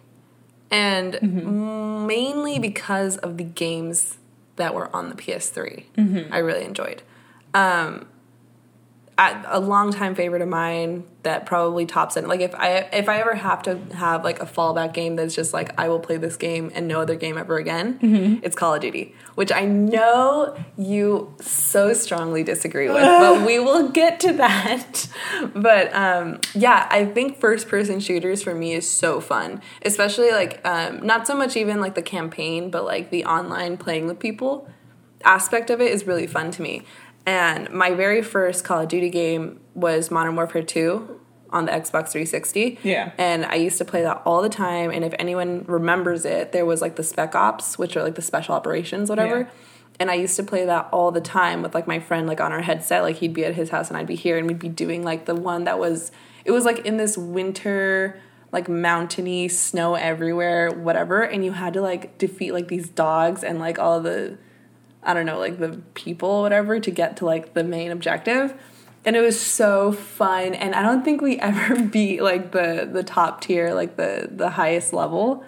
[0.70, 4.16] And mainly because of the games
[4.56, 7.02] that were on the PS3, I really enjoyed.
[7.52, 8.06] Um,
[9.20, 12.26] I, a longtime favorite of mine that probably tops it.
[12.26, 15.52] Like if I if I ever have to have like a fallback game that's just
[15.52, 17.98] like I will play this game and no other game ever again,
[18.42, 23.90] it's Call of Duty, which I know you so strongly disagree with, but we will
[23.90, 25.06] get to that.
[25.54, 30.66] But um, yeah, I think first person shooters for me is so fun, especially like
[30.66, 34.68] um, not so much even like the campaign, but like the online playing with people
[35.24, 36.83] aspect of it is really fun to me.
[37.26, 42.11] And my very first Call of Duty game was Modern Warfare 2 on the Xbox
[42.11, 42.78] 360.
[42.83, 43.12] Yeah.
[43.18, 44.90] And I used to play that all the time.
[44.90, 48.22] And if anyone remembers it, there was like the Spec Ops, which are like the
[48.22, 49.40] special operations, whatever.
[49.40, 49.48] Yeah.
[49.98, 52.52] And I used to play that all the time with like my friend, like on
[52.52, 53.02] our headset.
[53.02, 55.26] Like he'd be at his house and I'd be here, and we'd be doing like
[55.26, 56.11] the one that was,
[56.44, 58.18] it was like in this winter,
[58.50, 61.22] like mountainy, snow everywhere, whatever.
[61.22, 64.38] And you had to like defeat like these dogs and like all the,
[65.02, 68.54] I don't know, like the people or whatever to get to like the main objective.
[69.04, 70.54] And it was so fun.
[70.54, 74.50] And I don't think we ever beat like the the top tier, like the the
[74.50, 75.44] highest level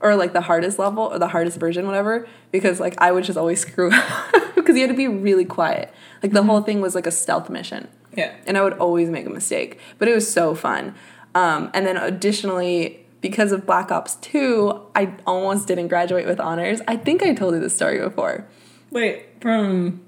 [0.00, 3.38] or like the hardest level or the hardest version, whatever, because like I would just
[3.38, 5.92] always screw up because you had to be really quiet.
[6.22, 7.88] Like the whole thing was like a stealth mission.
[8.16, 8.34] Yeah.
[8.46, 10.94] And I would always make a mistake, but it was so fun.
[11.34, 16.80] Um, and then additionally, because of Black Ops 2, I almost didn't graduate with honors.
[16.88, 18.48] I think I told you this story before.
[18.90, 20.00] Wait, from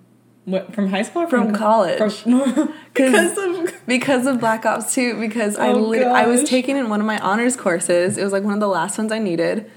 [0.44, 0.74] what?
[0.74, 1.22] From high school?
[1.22, 1.98] Or From college.
[1.98, 6.76] From, because of because of Black Ops 2 because I Oh, lit- I was taking
[6.76, 8.18] in one of my honors courses.
[8.18, 9.70] It was like one of the last ones I needed.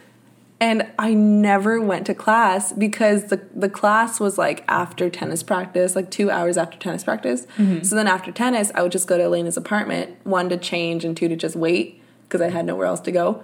[0.57, 5.95] And I never went to class because the the class was like after tennis practice,
[5.95, 7.45] like 2 hours after tennis practice.
[7.57, 7.83] Mm-hmm.
[7.83, 11.15] So then after tennis, I would just go to Elena's apartment, one to change and
[11.15, 13.43] two to just wait because I had nowhere else to go.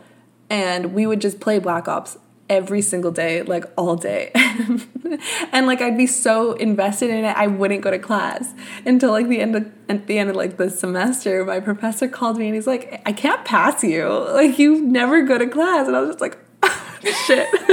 [0.49, 2.17] And we would just play Black Ops
[2.51, 4.29] every single day, like all day.
[5.53, 8.53] and like I'd be so invested in it, I wouldn't go to class
[8.85, 11.45] until like the end of at the end of like the semester.
[11.45, 14.05] My professor called me and he's like, "I can't pass you.
[14.09, 16.37] Like you never go to class." And I was just like,
[17.25, 17.47] "Shit."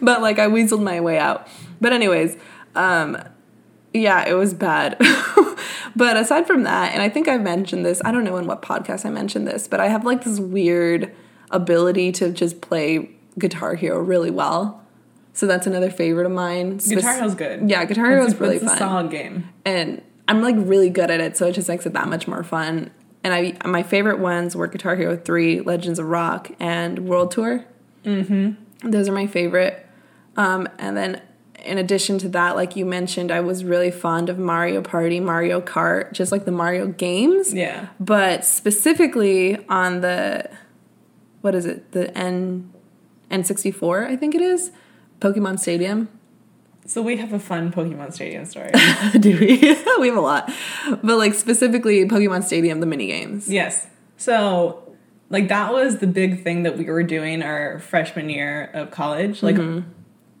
[0.00, 1.48] but like I weaseled my way out.
[1.80, 2.36] But anyways,
[2.76, 3.18] um,
[3.92, 4.96] yeah, it was bad.
[5.96, 8.62] but aside from that, and I think I've mentioned this, I don't know in what
[8.62, 11.12] podcast I mentioned this, but I have like this weird
[11.52, 14.82] ability to just play Guitar Hero really well.
[15.34, 16.78] So that's another favorite of mine.
[16.80, 17.70] Spec- Guitar Hero's good.
[17.70, 18.78] Yeah, Guitar Hero is really it's a fun.
[18.78, 19.48] solid game.
[19.64, 22.44] And I'm like really good at it, so it just makes it that much more
[22.44, 22.90] fun.
[23.24, 27.64] And I my favorite ones were Guitar Hero 3, Legends of Rock, and World Tour.
[28.04, 28.90] Mm-hmm.
[28.90, 29.86] Those are my favorite.
[30.36, 31.22] Um, and then
[31.64, 35.60] in addition to that, like you mentioned, I was really fond of Mario Party, Mario
[35.60, 37.54] Kart, just like the Mario games.
[37.54, 37.88] Yeah.
[38.00, 40.50] But specifically on the
[41.42, 41.92] what is it?
[41.92, 42.72] The N
[43.30, 44.70] N64, I think it is.
[45.20, 46.08] Pokemon Stadium.
[46.84, 48.70] So we have a fun Pokemon Stadium story.
[49.20, 49.56] Do we?
[50.00, 50.50] we have a lot.
[51.02, 53.48] But like specifically Pokemon Stadium, the mini games.
[53.48, 53.86] yes.
[54.16, 54.78] So
[55.30, 59.42] like that was the big thing that we were doing our freshman year of college.
[59.42, 59.88] Like Mm-hmm.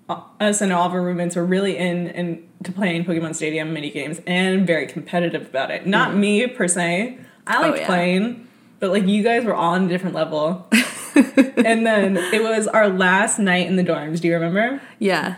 [0.08, 3.90] uh, us and all of our roommates were really in into playing Pokemon Stadium mini
[3.90, 5.86] games and very competitive about it.
[5.86, 7.18] Not me per se.
[7.46, 7.76] I liked Mm.
[7.76, 7.86] Oh, yeah.
[7.86, 8.48] playing,
[8.82, 10.66] but like you guys were all on a different level.
[11.14, 14.20] and then it was our last night in the dorms.
[14.20, 14.82] Do you remember?
[14.98, 15.36] Yeah.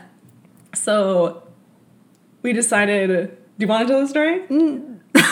[0.72, 1.42] So
[2.40, 3.08] we decided.
[3.08, 4.40] Do you want to tell the story?
[4.48, 4.98] Mm.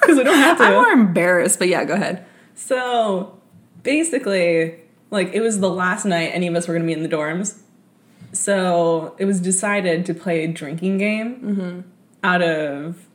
[0.00, 0.64] Because we don't have to.
[0.64, 2.26] I'm more embarrassed, but yeah, go ahead.
[2.54, 3.40] So
[3.82, 7.02] basically, like it was the last night any of us were going to be in
[7.02, 7.62] the dorms.
[8.34, 11.80] So it was decided to play a drinking game mm-hmm.
[12.22, 13.06] out of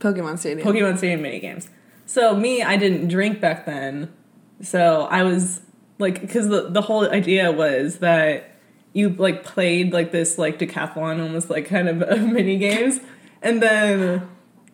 [0.00, 0.66] Pokemon Stadium.
[0.66, 1.68] Pokemon Stadium mini games.
[2.06, 4.12] So me, I didn't drink back then.
[4.60, 5.60] So I was
[5.98, 8.56] like, because the the whole idea was that
[8.92, 13.00] you like played like this like decathlon, almost like kind of of mini games,
[13.42, 14.28] and then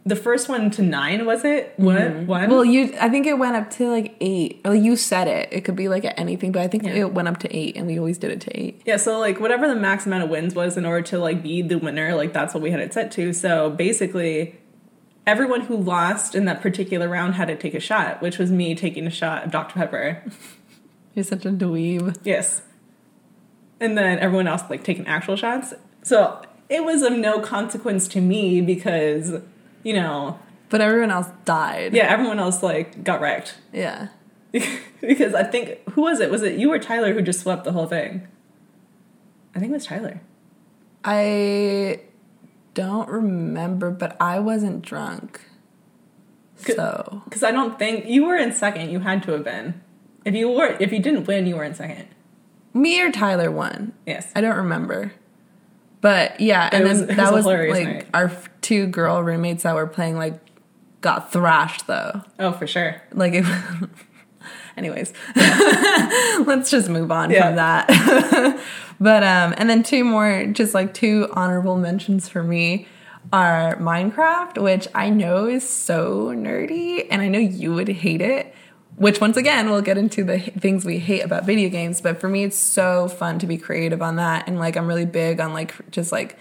[0.06, 1.74] the first one to nine was it?
[1.76, 2.26] What mm-hmm.
[2.26, 2.50] one?
[2.50, 4.62] well, you I think it went up to like 8.
[4.64, 5.48] Or you said it.
[5.52, 7.98] It could be like anything, but I think it went up to 8 and we
[7.98, 8.82] always did it to 8.
[8.86, 11.62] Yeah, so like whatever the max amount of wins was in order to like be
[11.62, 13.32] the winner, like that's what we had it set to.
[13.32, 14.58] So basically,
[15.26, 18.74] everyone who lost in that particular round had to take a shot, which was me
[18.74, 19.74] taking a shot of Dr.
[19.74, 20.22] Pepper.
[21.14, 22.16] You're such a dweeb.
[22.24, 22.62] Yes.
[23.80, 25.74] And then everyone else like taking actual shots.
[26.02, 29.40] So it was of no consequence to me because,
[29.83, 31.94] you know, But everyone else died.
[31.94, 33.56] yeah, everyone else like got wrecked.
[33.72, 34.09] Yeah.
[35.00, 36.30] because I think who was it?
[36.30, 38.26] Was it you or Tyler who just swept the whole thing?
[39.54, 40.20] I think it was Tyler.
[41.04, 42.00] I
[42.74, 45.40] don't remember, but I wasn't drunk.
[46.64, 46.76] Good.
[46.76, 48.90] So Because I don't think you were in second.
[48.90, 49.80] You had to have been.
[50.24, 52.06] If you were, if you didn't win, you were in second.
[52.74, 53.92] me or Tyler won.
[54.06, 54.30] Yes.
[54.37, 55.12] I don't remember.
[56.02, 58.06] But yeah, and was- then that was was, like night.
[58.14, 58.30] our
[58.61, 60.38] two girl roommates that were playing like
[61.00, 62.22] got thrashed though.
[62.38, 63.00] Oh, for sure.
[63.12, 63.44] Like it
[64.76, 67.46] Anyways, let's just move on Yeah.
[67.48, 68.61] from that.
[69.00, 72.86] but um and then two more just like two honorable mentions for me
[73.32, 78.54] are Minecraft, which I know is so nerdy and I know you would hate it.
[78.96, 82.28] Which once again, we'll get into the things we hate about video games, but for
[82.28, 85.52] me it's so fun to be creative on that and like I'm really big on
[85.52, 86.38] like just like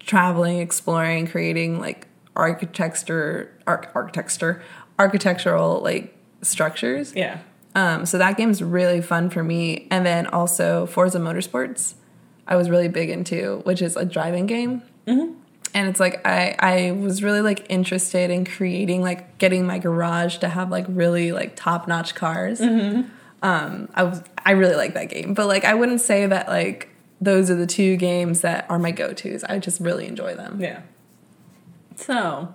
[0.00, 4.62] traveling, exploring, creating like architecture, arch- architecture,
[4.98, 7.14] architectural like structures.
[7.14, 7.40] Yeah.
[7.76, 9.86] Um, so that game's really fun for me.
[9.90, 11.94] And then also Forza Motorsports,
[12.48, 14.82] I was really big into, which is a driving game.
[15.74, 20.38] And it's like I I was really like interested in creating like getting my garage
[20.38, 22.60] to have like really like top notch cars.
[23.42, 26.88] Um, I was I really like that game, but like I wouldn't say that like
[27.20, 29.44] those are the two games that are my go tos.
[29.44, 30.60] I just really enjoy them.
[30.60, 30.80] Yeah.
[31.96, 32.54] So,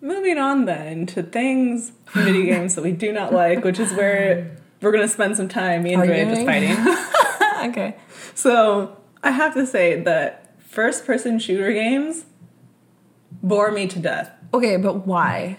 [0.00, 4.56] moving on then to things video games that we do not like, which is where
[4.80, 6.76] we're going to spend some time, me and Dre, just fighting.
[7.70, 7.96] okay.
[8.34, 12.24] So, I have to say that first person shooter games
[13.42, 14.30] bore me to death.
[14.54, 15.58] Okay, but why?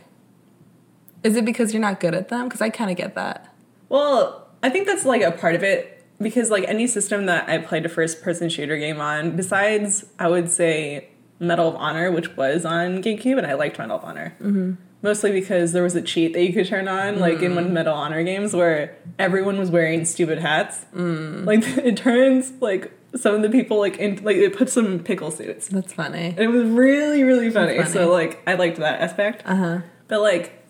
[1.24, 2.48] Is it because you're not good at them?
[2.48, 3.54] Because I kind of get that.
[3.90, 7.58] Well, I think that's like a part of it because like any system that I
[7.58, 12.36] played a first person shooter game on, besides I would say Medal of Honor, which
[12.36, 14.36] was on GameCube, and I liked Medal of Honor.
[14.42, 14.74] Mm-hmm.
[15.02, 17.72] Mostly because there was a cheat that you could turn on, like in one of
[17.72, 20.86] Medal of Honor games, where everyone was wearing stupid hats.
[20.94, 21.46] Mm.
[21.46, 25.00] Like it turns like some of the people like in like it puts them in
[25.04, 25.70] pickle suits.
[25.70, 26.28] That's funny.
[26.38, 27.78] And it was really, really funny.
[27.78, 27.90] funny.
[27.90, 29.44] So like I liked that aspect.
[29.46, 29.80] Uh huh.
[30.10, 30.62] But like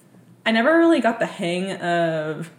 [0.45, 2.51] I never really got the hang of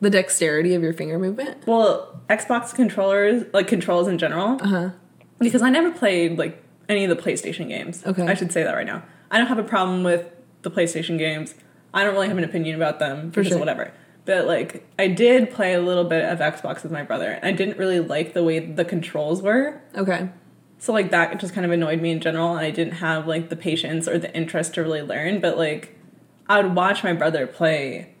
[0.00, 1.64] The dexterity of your finger movement.
[1.66, 4.58] well, Xbox controllers, like controls in general.
[4.60, 4.90] Uh huh.
[5.38, 6.60] Because I never played like
[6.92, 8.04] any of the PlayStation games.
[8.06, 8.26] Okay.
[8.26, 9.02] I should say that right now.
[9.30, 10.28] I don't have a problem with
[10.62, 11.54] the PlayStation games.
[11.92, 13.58] I don't really have an opinion about them For sure.
[13.58, 13.92] whatever.
[14.24, 17.30] But like I did play a little bit of Xbox with my brother.
[17.32, 19.80] And I didn't really like the way the controls were.
[19.96, 20.28] Okay.
[20.78, 23.48] So like that just kind of annoyed me in general and I didn't have like
[23.48, 25.98] the patience or the interest to really learn, but like
[26.48, 28.14] I would watch my brother play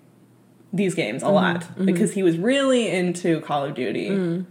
[0.72, 1.34] these games a Mm-hmm.
[1.34, 4.44] lot because he was really into Call of Duty.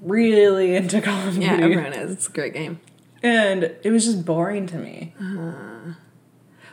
[0.00, 1.46] Really into Call of Duty.
[1.46, 1.58] Mm.
[1.58, 2.12] Yeah, everyone is.
[2.12, 2.80] It's a great game.
[3.26, 5.12] And it was just boring to me.
[5.20, 5.94] Uh-huh.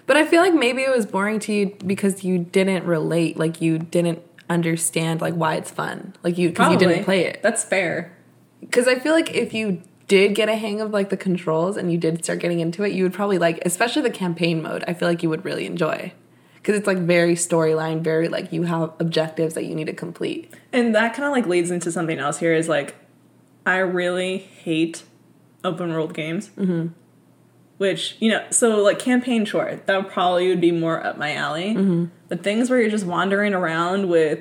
[0.06, 3.60] But I feel like maybe it was boring to you because you didn't relate, like
[3.60, 7.42] you didn't understand like why it's fun, like you because you didn't play it.
[7.42, 8.16] That's fair.
[8.60, 11.92] Because I feel like if you did get a hang of like the controls and
[11.92, 14.84] you did start getting into it, you would probably like, especially the campaign mode.
[14.88, 16.14] I feel like you would really enjoy
[16.56, 20.54] because it's like very storyline, very like you have objectives that you need to complete.
[20.72, 22.94] And that kind of like leads into something else here is like
[23.66, 25.04] I really hate
[25.64, 26.50] open world games.
[26.50, 26.88] Mm-hmm.
[27.78, 31.74] Which, you know, so like campaign short, that probably would be more up my alley.
[31.74, 32.06] Mm-hmm.
[32.30, 34.40] But things where you're just wandering around with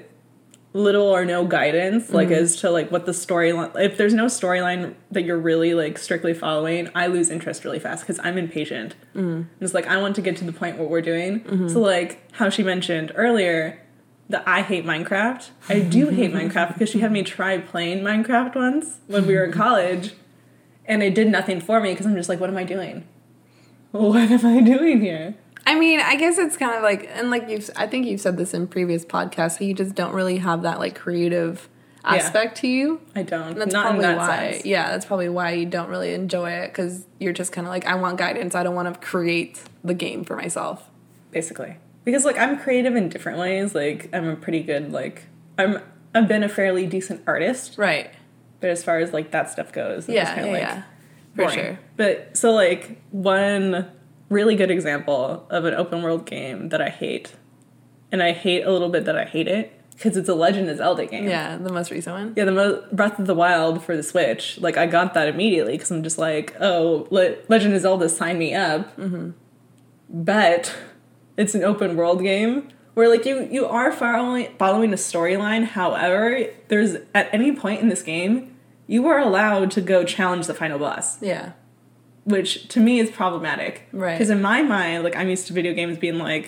[0.75, 4.95] little or no guidance, like as to like what the storyline, if there's no storyline
[5.11, 8.95] that you're really like strictly following, I lose interest really fast because I'm impatient.
[9.15, 9.49] Mm.
[9.61, 11.69] It's like I want to get to the point what we're doing.
[11.69, 13.83] So like how she mentioned earlier,
[14.33, 15.51] that I hate Minecraft.
[15.69, 19.45] I do hate Minecraft because she had me try playing Minecraft once when we were
[19.45, 20.15] in college,
[20.87, 23.07] and it did nothing for me because I'm just like, what am I doing?
[23.92, 25.35] What am I doing here?
[25.66, 28.37] I mean, I guess it's kind of like, and like you've, I think you've said
[28.37, 31.68] this in previous podcasts, you just don't really have that like creative
[32.05, 32.14] Yeah.
[32.14, 33.01] aspect to you.
[33.14, 33.51] I don't.
[33.53, 34.53] And that's Not probably that why.
[34.53, 34.64] sense.
[34.66, 37.87] Yeah, that's probably why you don't really enjoy it because you're just kind of like,
[37.87, 38.55] I want guidance.
[38.57, 40.88] I don't want to create the game for myself.
[41.31, 45.23] basically because like i'm creative in different ways like i'm a pretty good like
[45.59, 45.79] i'm
[46.14, 48.11] i've been a fairly decent artist Right.
[48.62, 50.22] But as far as like that stuff goes Yeah.
[50.25, 50.35] just Yeah.
[50.42, 50.83] kinda, like, yeah.
[51.37, 51.79] For sure.
[51.98, 53.88] but so like one
[54.31, 57.35] really good example of an open world game that i hate
[58.11, 60.77] and i hate a little bit that i hate it because it's a legend of
[60.79, 61.59] zelda game Yeah.
[61.59, 62.33] The most recent one.
[62.37, 64.59] yeah, the Mo- Breath of the Wild for the Switch.
[64.61, 68.37] Like, I got that immediately because I'm just like, oh, Le- Legend of Zelda, sign
[68.38, 68.96] me up.
[68.96, 69.31] Mm-hmm.
[70.11, 70.75] But
[71.37, 75.64] it's an open world game where, like, you you are following following a storyline.
[75.64, 78.52] However, there's at any point in this game,
[78.94, 81.52] you are allowed to go challenge the final boss, Yeah.
[82.24, 83.74] which to me is problematic.
[83.92, 84.12] Right.
[84.14, 86.46] Because in my mind, like, I'm used to video games being like.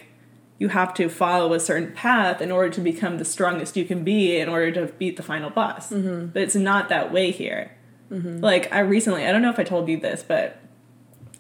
[0.57, 4.05] You have to follow a certain path in order to become the strongest you can
[4.05, 5.91] be in order to beat the final boss.
[5.91, 6.27] Mm-hmm.
[6.27, 7.73] But it's not that way here.
[8.09, 10.57] Like I recently, I don't know if I told you this, but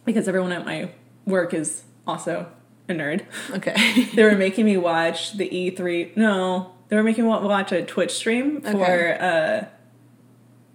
[0.04, 0.90] because everyone at my
[1.26, 2.48] work is also
[2.88, 3.24] a nerd.
[3.52, 3.76] Okay.
[4.16, 6.16] they were making me watch the E3.
[6.16, 9.18] No, they were making me watch a Twitch stream for Okay.
[9.20, 9.64] uh,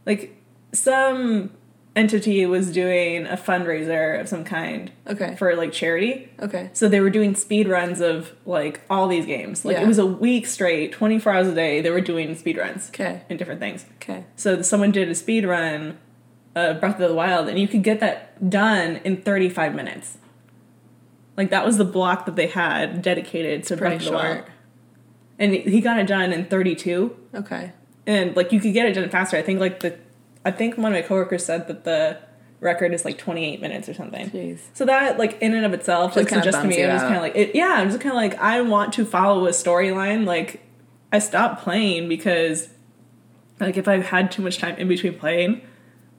[0.05, 0.35] like
[0.73, 1.51] some
[1.95, 5.35] entity was doing a fundraiser of some kind Okay.
[5.37, 6.29] for like charity.
[6.39, 6.69] okay.
[6.73, 9.65] So they were doing speed runs of like all these games.
[9.65, 9.83] Like Yeah.
[9.83, 13.21] it was a week straight, 24 hours a day, they were doing speed runs Okay.
[13.29, 13.85] and different things.
[13.95, 14.25] Okay.
[14.35, 15.97] So someone did a speed run
[16.55, 20.17] of Breath of the Wild, and you could get that done in 35 minutes.
[21.35, 24.43] Like that was the block that they had dedicated to Breath of the Wild.
[25.37, 27.15] And he got it done in 32.
[27.33, 27.71] Okay.
[28.07, 29.37] And like you could get it done faster.
[29.37, 29.97] I think like the,
[30.45, 32.17] I think one of my coworkers said that the
[32.59, 34.29] record is like 28 minutes or something.
[34.29, 34.59] Jeez.
[34.73, 37.07] So that like in and of itself, like suggests to me, you I was out.
[37.07, 39.51] kind of like, it, yeah, I'm just kind of like, I want to follow a
[39.51, 40.25] storyline.
[40.25, 40.61] Like,
[41.11, 42.69] I stopped playing because,
[43.59, 45.61] like, if I had too much time in between playing,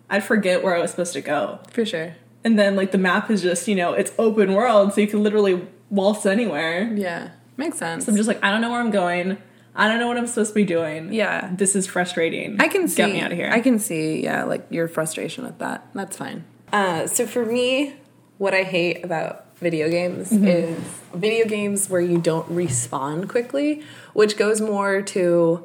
[0.08, 1.60] I'd forget where I was supposed to go.
[1.70, 2.16] For sure.
[2.42, 5.22] And then like the map is just, you know, it's open world, so you can
[5.22, 6.92] literally waltz anywhere.
[6.94, 7.30] Yeah.
[7.56, 8.06] Makes sense.
[8.06, 9.38] So I'm just like, I don't know where I'm going.
[9.80, 11.10] I don't know what I'm supposed to be doing.
[11.12, 11.50] Yeah.
[11.54, 12.60] This is frustrating.
[12.60, 12.96] I can see.
[12.98, 13.50] Get me out of here.
[13.50, 15.86] I can see, yeah, like your frustration with that.
[15.94, 16.44] That's fine.
[16.70, 17.94] Uh, so for me,
[18.36, 20.46] what I hate about video games Mm-hmm.
[20.46, 20.78] is
[21.14, 25.64] video games where you don't respawn quickly, which goes more to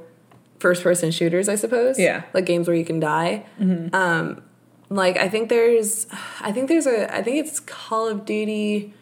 [0.60, 2.00] first person shooters, I suppose.
[2.00, 2.24] Yeah.
[2.34, 3.46] Like games where you can die.
[3.60, 4.42] Um,
[4.90, 6.08] like I think there's,
[6.40, 8.94] I think there's a, I think it's Call of Duty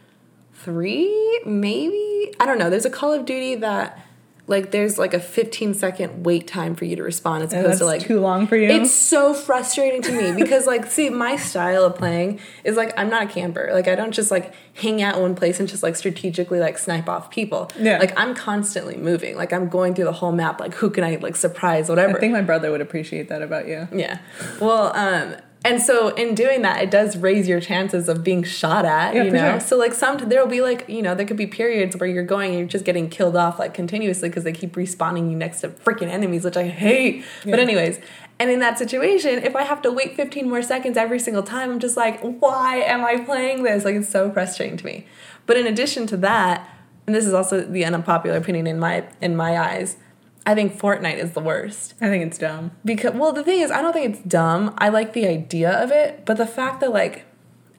[0.54, 2.34] three, maybe.
[2.40, 2.70] I don't know.
[2.72, 4.00] There's a Call of Duty that.
[4.46, 7.80] Like there's like a 15 second wait time for you to respawn as opposed that's
[7.80, 8.68] to like too long for you.
[8.70, 13.10] it's so frustrating to me because like see my style of playing is like I'm
[13.10, 13.70] not a camper.
[13.72, 17.08] Like I don't just like hang out one place and just like strategically like snipe
[17.08, 17.72] off people.
[17.80, 18.00] Yeah.
[18.00, 19.38] Like I'm constantly moving.
[19.38, 22.18] Like I'm going through the whole map like who can I like surprise whatever.
[22.18, 23.88] I think my brother would appreciate that about you.
[23.94, 24.20] yeah.
[24.60, 28.86] Well, um and so in doing that it does raise your chances of being shot
[28.86, 29.52] at, Yeah, you know.
[29.52, 29.60] sure.
[29.60, 32.52] So like some there'll be like, you know, there could be periods where you're going
[32.52, 35.70] and you're just getting killed off like continuously because they keep respawning you next to
[35.70, 37.24] freaking enemies, which I hate.
[37.46, 38.00] But anyways,
[38.40, 41.72] and in that situation, if I have to wait 15 more seconds every single time,
[41.72, 43.86] I'm just like, why am I playing this?
[43.86, 45.06] Like it's so frustrating to me.
[45.46, 46.70] But in addition to that,
[47.06, 49.98] and this is also the unpopular opinion in my in my eyes,
[50.46, 51.94] I think Fortnite is the worst.
[52.02, 52.72] I think it's dumb.
[52.84, 54.74] Because well, the thing is, I don't think it's dumb.
[54.78, 57.26] I like the idea of it, but the fact that like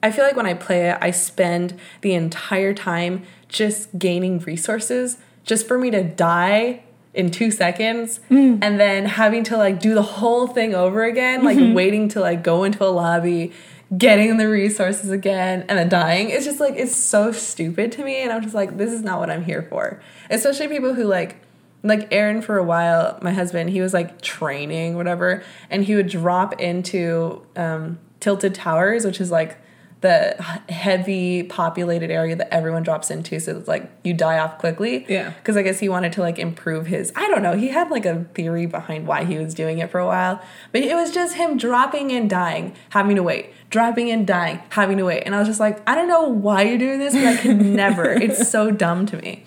[0.01, 5.17] I feel like when I play it, I spend the entire time just gaining resources
[5.43, 8.59] just for me to die in 2 seconds mm.
[8.61, 11.73] and then having to like do the whole thing over again, like mm-hmm.
[11.73, 13.51] waiting to like go into a lobby,
[13.97, 16.29] getting the resources again and then dying.
[16.29, 19.19] It's just like it's so stupid to me and I'm just like this is not
[19.19, 20.01] what I'm here for.
[20.29, 21.37] Especially people who like
[21.85, 26.07] like Aaron for a while, my husband, he was like training, whatever, and he would
[26.07, 29.57] drop into um, Tilted Towers, which is like
[30.01, 30.35] the
[30.69, 33.39] heavy populated area that everyone drops into.
[33.39, 35.05] So it's like you die off quickly.
[35.07, 35.31] Yeah.
[35.31, 38.05] Because I guess he wanted to like improve his, I don't know, he had like
[38.05, 40.41] a theory behind why he was doing it for a while.
[40.71, 44.97] But it was just him dropping and dying, having to wait, dropping and dying, having
[44.97, 45.23] to wait.
[45.23, 47.75] And I was just like, I don't know why you're doing this, but I can
[47.75, 48.15] never.
[48.25, 49.45] It's so dumb to me.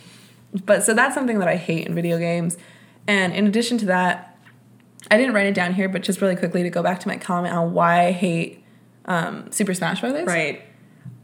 [0.52, 2.56] But so that's something that I hate in video games.
[3.06, 4.38] And in addition to that,
[5.10, 7.16] I didn't write it down here, but just really quickly to go back to my
[7.16, 8.64] comment on why I hate
[9.04, 10.26] um, Super Smash Brothers.
[10.26, 10.62] Right.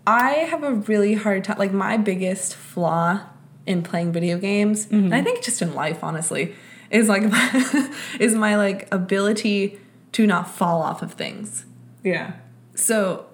[0.07, 1.59] I have a really hard time.
[1.59, 3.21] Like my biggest flaw
[3.67, 6.55] in playing video games, and I think just in life, honestly,
[6.91, 7.23] is like
[8.21, 9.79] is my like ability
[10.13, 11.65] to not fall off of things.
[12.03, 12.35] Yeah.
[12.75, 13.27] So,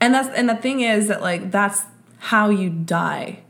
[0.00, 1.84] and that's and the thing is that like that's
[2.18, 3.42] how you die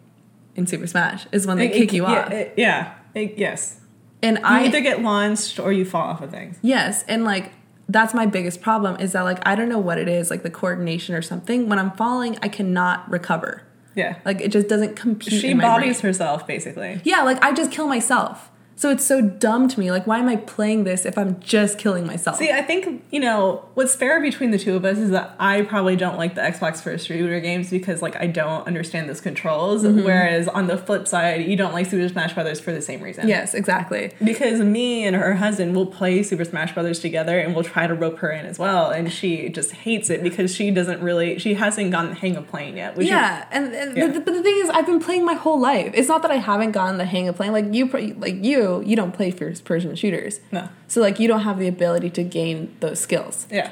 [0.58, 2.32] in Super Smash is when they It- kick it- you yeah, off.
[2.32, 2.92] it- yeah.
[3.14, 3.80] It- yes.
[4.22, 6.58] and You I either get launched or you fall off of things.
[6.60, 7.52] Yes, and like
[7.88, 10.50] that's my biggest problem is that like I don't know what it is, like the
[10.50, 11.68] coordination or something.
[11.68, 13.62] When I'm falling, I cannot recover.
[13.94, 14.16] Yeah.
[14.24, 15.40] Like it just doesn't compute.
[15.40, 15.72] She my brain.
[15.80, 17.00] bodies herself, basically.
[17.04, 18.50] Yeah, like I just kill myself.
[18.78, 19.90] So it's so dumb to me.
[19.90, 22.36] Like why am I playing this if I'm just killing myself?
[22.38, 25.62] See, I think, you know, what's fair between the two of us is that I
[25.62, 29.82] probably don't like the Xbox first shooter games because, like, I don't understand those controls.
[29.82, 30.04] Mm-hmm.
[30.04, 33.26] Whereas on the flip side, you don't like Super Smash Brothers for the same reason.
[33.26, 34.12] yes, exactly.
[34.24, 37.94] Because me and her husband will play Super Smash Brothers together and we'll try to
[37.94, 38.90] rope her in as well.
[38.90, 42.46] And she just hates it because she doesn't really, she hasn't gotten the hang of
[42.46, 42.96] playing yet.
[42.96, 44.06] Which is- Yeah, and, and Yeah.
[44.06, 45.90] The, but the thing is, I've been playing my whole life.
[45.94, 47.50] It's not that I haven't gotten the hang of playing.
[47.52, 47.86] Like you,
[48.20, 50.40] like you, you don't play first person shooters.
[50.52, 50.68] No.
[50.86, 53.46] So like you don't have the ability to gain those skills.
[53.50, 53.70] yeah.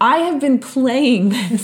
[0.00, 1.62] I have been playing this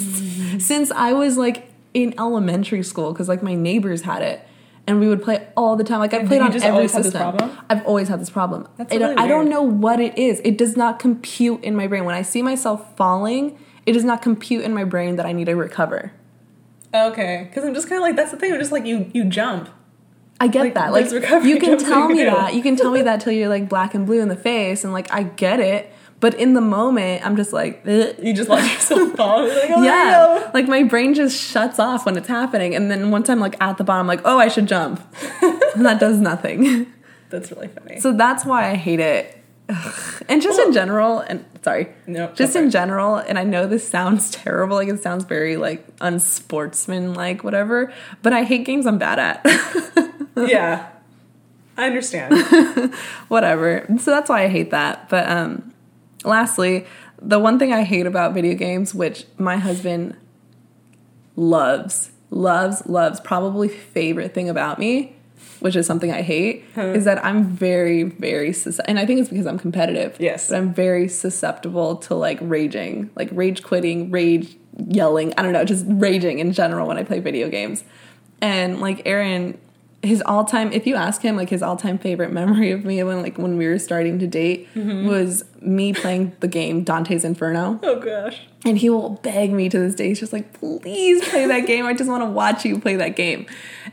[0.64, 4.38] since I was like in elementary school because like my neighbors had it.
[4.86, 5.98] And we would play all the time.
[5.98, 7.58] Like I played on every always had this system.
[7.68, 8.68] I've always had this problem.
[8.78, 10.40] That's It- really I don't know what it is.
[10.44, 12.04] It does not compute in my brain.
[12.04, 15.46] When I see myself falling, it does not compute in my brain that I need
[15.46, 16.12] to recover.
[16.94, 18.52] Okay, because I'm just kind of like that's the thing.
[18.52, 19.68] I'm just like you you jump.
[20.40, 20.92] I get Like, that.
[20.92, 21.10] Like
[21.44, 22.54] you can tell me that.
[22.54, 24.92] You can tell me that till you're like black and blue in the face, and
[24.92, 25.92] like I get it.
[26.20, 29.46] But in the moment, I'm just like, "Ugh." You just let yourself fall.
[29.48, 33.28] Like, oh yeah, like my brain just shuts off when it's happening, and then once
[33.28, 35.00] I'm like at the bottom, like, oh, I should jump.
[35.42, 36.92] and that does nothing.
[37.30, 38.00] That's really funny.
[38.00, 39.37] So that's why I hate it.
[39.68, 40.24] Ugh.
[40.28, 44.30] And just in general, and sorry, No, just in general, and I know this sounds
[44.42, 47.92] terrible, like it sounds very like unsportsman like whatever,
[48.22, 49.46] but I hate games I'm bad at.
[50.36, 50.88] yeah,
[51.76, 52.94] I understand.
[53.28, 53.86] whatever.
[53.98, 55.08] So that's why I hate that.
[55.08, 55.74] But um
[56.24, 56.86] lastly,
[57.20, 60.16] the one thing I hate about video games, which my husband
[61.36, 65.14] loves, loves, loves, probably favorite thing about me,
[65.60, 69.28] which is something I hate, is that I'm very, very sus- and I think it's
[69.28, 70.16] because I'm competitive.
[70.18, 70.48] Yes.
[70.48, 74.56] But I'm very susceptible to like raging, like rage quitting, rage
[74.86, 77.84] yelling, I don't know, just raging in general when I play video games.
[78.40, 79.58] And like Aaron
[80.08, 83.38] his all-time if you ask him like his all-time favorite memory of me when like
[83.38, 87.78] when we were starting to date was me playing the game Dante's Inferno.
[87.82, 88.42] Oh gosh.
[88.64, 90.08] and he will beg me to this day.
[90.08, 91.84] He's just like please play that game.
[91.86, 93.46] I just want to watch you play that game.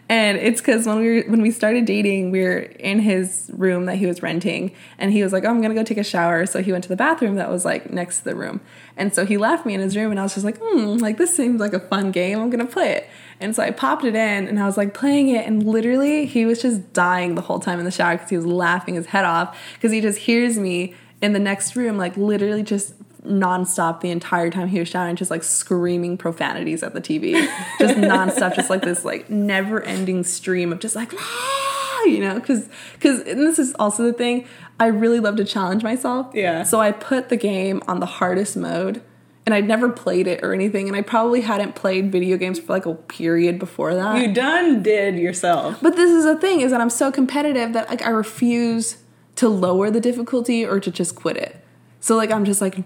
[0.09, 2.59] And it's cuz when we were when we started dating we were
[2.91, 4.72] in his room that he was renting.
[4.99, 6.45] And he was like oh, I'm going to go take a shower.
[6.45, 8.61] So he went to the bathroom that was like next to the room.
[8.97, 11.18] And so he left me in his room and I was just like hmm like
[11.18, 12.39] this seems like a fun game.
[12.39, 13.09] I'm going to play it
[13.40, 16.46] and so I popped it in and I was like playing it, and literally he
[16.46, 19.26] was just dying the whole time in the shower because he was laughing his head
[19.26, 24.12] off because he just hears me in the next room, like literally just nonstop the
[24.12, 27.34] entire time he was showering, just like screaming profanities at the TV,
[27.80, 32.36] just nonstop, just like this like never ending stream of just like, "Ah," you know,
[32.36, 34.46] because because and this is also the thing.
[34.80, 36.32] I really love to challenge myself.
[36.34, 36.64] Yeah.
[36.64, 39.02] So I put the game on the hardest mode
[39.46, 42.74] and I'd never played it or anything, and I probably hadn't played video games for
[42.74, 44.18] like a period before that.
[44.20, 45.78] You done did yourself.
[45.82, 48.98] but this is the thing is that I'm so competitive that like I refuse
[49.36, 51.62] to lower the difficulty or to just quit it.
[52.00, 52.78] So like I'm just like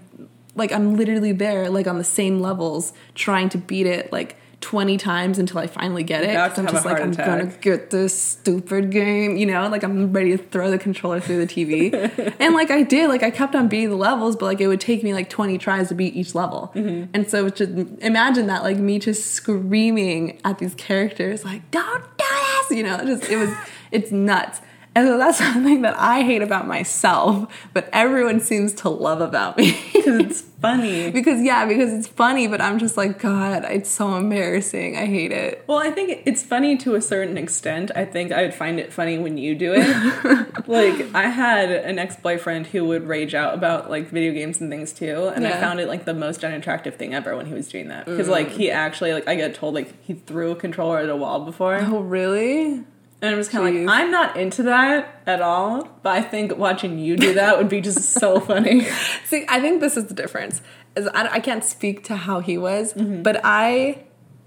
[0.56, 4.98] like I'm literally there like on the same levels trying to beat it like 20
[4.98, 6.30] times until I finally get it.
[6.30, 7.26] About 'Cause to I'm just like I'm attack.
[7.26, 11.44] gonna get this stupid game, you know, like I'm ready to throw the controller through
[11.44, 11.92] the TV.
[12.38, 14.80] and like I did, like I kept on beating the levels, but like it would
[14.80, 16.70] take me like 20 tries to beat each level.
[16.74, 17.10] Mm-hmm.
[17.14, 17.70] And so just
[18.02, 22.24] imagine that, like me just screaming at these characters, like, don't do
[22.68, 23.50] this, you know, just it was
[23.90, 24.60] it's nuts.
[24.94, 29.56] And so that's something that I hate about myself, but everyone seems to love about
[29.56, 29.78] me.
[29.92, 31.10] Because It's funny.
[31.10, 34.96] because yeah, because it's funny, but I'm just like, God, it's so embarrassing.
[34.96, 35.64] I hate it.
[35.66, 37.90] Well, I think it's funny to a certain extent.
[37.94, 40.66] I think I would find it funny when you do it.
[40.68, 44.92] like I had an ex-boyfriend who would rage out about like video games and things
[44.92, 47.88] too, and I found it like the most unattractive thing ever when he was doing
[47.88, 48.06] that.
[48.06, 48.32] Because mm.
[48.32, 51.44] like he actually like I get told like he threw a controller at a wall
[51.44, 51.78] before.
[51.80, 52.84] Oh, really?
[53.22, 56.56] And I'm just kind of like, I'm not into that at all, but I think
[56.56, 58.86] watching you do that would be just so funny.
[59.26, 60.62] See, I think this is the difference.
[60.96, 63.22] Is I, I can't speak to how he was, Mm-hmm.
[63.22, 64.04] but I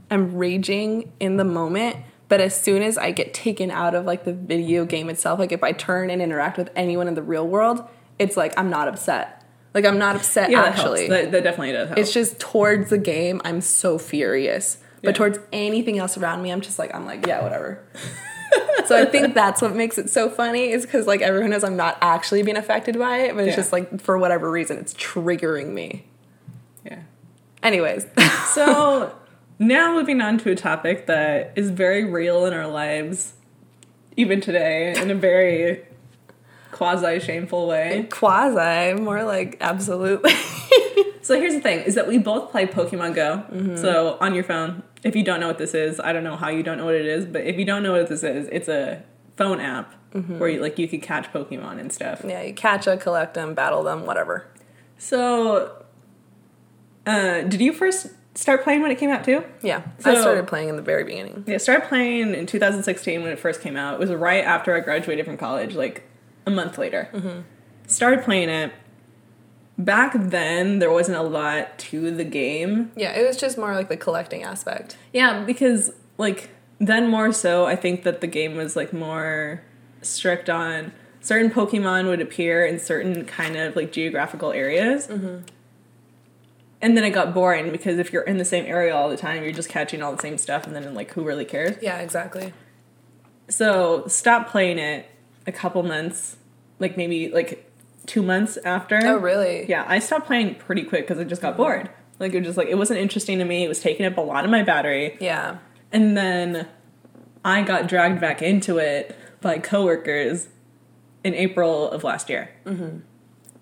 [0.10, 1.98] am raging in the moment.
[2.30, 5.52] But as soon as I get taken out of like the video game itself, like
[5.52, 7.84] if I turn and interact with anyone in the real world,
[8.18, 9.44] it's like I'm not upset.
[9.76, 11.08] Like I'm not upset Yeah, actually.
[11.10, 11.26] that, helps.
[11.26, 12.00] that, that definitely does help.
[12.00, 14.78] It's just towards the game, I'm so furious.
[15.04, 15.18] But Yeah.
[15.18, 17.84] towards anything else around me, I'm just like, I'm like, yeah, whatever.
[18.88, 21.76] so I think that's what makes it so funny is because like everyone knows I'm
[21.78, 23.56] not actually being affected by it, but it's Yeah.
[23.56, 26.06] just like for whatever reason, it's triggering me.
[26.86, 27.00] yeah.
[27.62, 28.06] Anyways,
[28.54, 29.16] So
[29.60, 33.34] now moving on to a topic that is very real in our lives,
[34.18, 35.86] even today, in a very
[36.72, 38.08] quasi shameful way.
[38.12, 40.34] quasi, more like absolutely.
[41.24, 43.44] So here's the thing: is that we both play Pokemon Go.
[43.52, 43.78] Mm-hmm.
[43.78, 46.50] So on your phone, if you don't know what this is, I don't know how
[46.50, 48.68] you don't know what it is, but if you don't know what this is, it's
[48.68, 49.04] a
[49.36, 50.40] phone app mm-hmm.
[50.40, 52.22] where you, like you could catch Pokemon and stuff.
[52.26, 54.48] yeah, you catch them, collect them, battle them, whatever.
[54.98, 55.84] So,
[57.06, 59.44] uh, did you first start playing when it came out too?
[59.62, 61.44] Yeah, I started playing in the very beginning.
[61.48, 63.96] Yeah, started playing in 2016 when it first came out.
[63.96, 66.04] It was right after I graduated from college, like
[66.46, 67.10] a month later.
[67.14, 67.42] Mm-hmm.
[67.88, 68.74] Started playing it.
[69.78, 72.92] Back then, there wasn't a lot to the game.
[72.96, 74.98] Yeah, it was just more like the collecting aspect.
[75.12, 79.64] Yeah, because like then more so, I think that the game was like more
[80.02, 85.08] strict on certain Pokemon would appear in certain kind of like geographical areas.
[85.08, 85.46] Mm-hmm.
[86.82, 89.42] And then it got boring because if you're in the same area all the time,
[89.42, 91.82] you're just catching all the same stuff, and then like who really cares?
[91.82, 92.54] Yeah, exactly.
[93.48, 95.06] So stop playing it
[95.48, 96.36] a couple months,
[96.80, 97.72] like maybe like
[98.06, 99.00] two months after.
[99.04, 99.66] Oh, really?
[99.68, 101.90] Yeah, I stopped playing pretty quick because I just got bored.
[102.20, 103.64] Like it was just like it wasn't interesting to me.
[103.64, 105.18] It was taking up a lot of my battery.
[105.20, 105.58] Yeah.
[105.92, 106.68] And then
[107.44, 110.48] I got dragged back into it by coworkers
[111.24, 112.50] in April of last year.
[112.66, 113.00] Mm-hmm.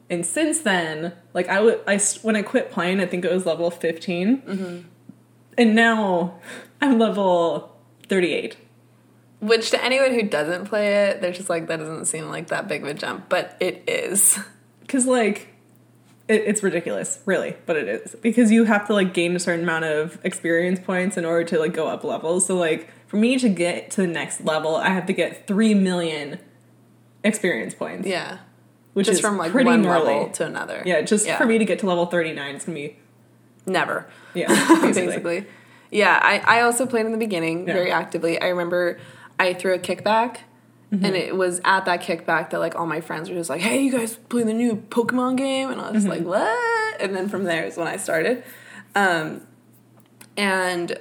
[0.10, 3.46] And since then, like I would, I when I quit playing, I think it was
[3.46, 4.88] level 15 Mm-hmm.
[5.58, 6.40] and now
[6.82, 7.78] I'm level
[8.10, 8.58] thirty-eight.
[9.42, 12.68] Which to anyone who doesn't play it, they're just like that doesn't seem like that
[12.68, 14.40] big of a jump, but it is.
[14.82, 15.48] Because like,
[16.28, 19.64] it, it's ridiculous, really, but it is because you have to like gain a certain
[19.64, 22.46] amount of experience points in order to like go up levels.
[22.46, 25.74] So like, for me to get to the next level, I have to get three
[25.74, 26.40] million
[27.24, 28.06] experience points.
[28.08, 28.40] Yeah.
[28.94, 30.08] which just is from like pretty one gnarly.
[30.14, 30.84] level to another.
[30.86, 32.98] Yeah, just for me to get to level 39, it's gonna be
[33.66, 34.08] Never.
[34.34, 34.48] yeah,
[34.82, 35.06] basically.
[35.08, 35.46] basically.
[35.90, 37.74] Yeah, I, I also played in the beginning Yeah.
[37.76, 38.42] very actively.
[38.42, 39.00] I remember
[39.46, 40.38] I threw a kickback,
[40.94, 41.06] Mm-hmm.
[41.06, 43.82] and it was at that kickback that like all my friends were just like, "Hey,
[43.82, 46.12] you guys play the new Pokemon game?" And I was Mm-hmm.
[46.12, 48.44] like, "What?" And then from there is when I started,
[48.94, 49.42] um,
[50.38, 50.98] and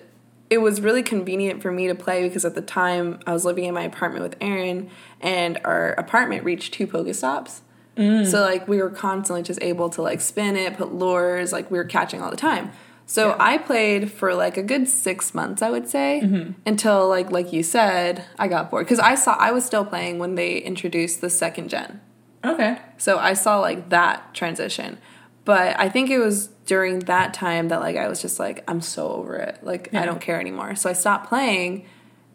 [0.48, 3.64] it was really convenient for me to play because at the time I was living
[3.64, 7.60] in my apartment with Aaron, and our apartment reached two Pokestops.
[7.96, 11.76] So like we were constantly just able to like spin it, put lures, like we
[11.76, 12.70] were catching all the time.
[13.10, 16.52] So I played for like a good six months, I would say, mm-hmm.
[16.64, 20.20] until like like you said, I got bored because I saw I was still playing
[20.20, 22.00] when they introduced the second gen.
[22.44, 22.78] Okay.
[22.98, 24.96] So I saw like that transition.
[25.44, 28.80] But I think it was during that time that like I was just like I'm
[28.80, 29.58] so over it.
[29.60, 30.02] Like Yeah.
[30.02, 30.76] I don't care anymore.
[30.76, 31.86] So I stopped playing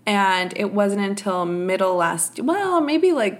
[0.06, 3.40] and it wasn't until middle last well, maybe like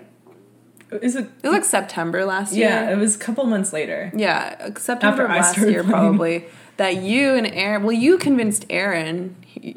[1.02, 1.26] Is it?
[1.44, 2.90] it was like September last Yeah, year.
[2.92, 4.10] Yeah, it was a couple months later.
[4.16, 5.90] Yeah, September After of last year playing.
[5.90, 6.46] probably.
[6.78, 9.36] That you and Aaron, well, you convinced Aaron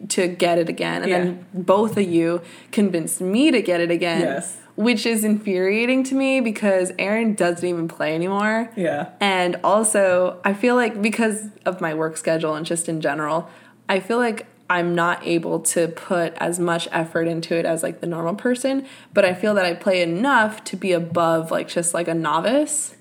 [0.09, 2.43] to get it again, and then both of you
[2.73, 4.21] convinced me to get it again.
[4.23, 4.57] Yes.
[4.75, 8.71] Which is infuriating to me because Aaron doesn't even play anymore.
[8.77, 9.11] Yeah.
[9.21, 13.49] And also, I feel like because of my work schedule and just in general,
[13.89, 18.01] I feel like I'm not able to put as much effort into it as like
[18.01, 21.93] the normal person, but I feel that I play enough to be above like just
[21.95, 22.95] like a novice.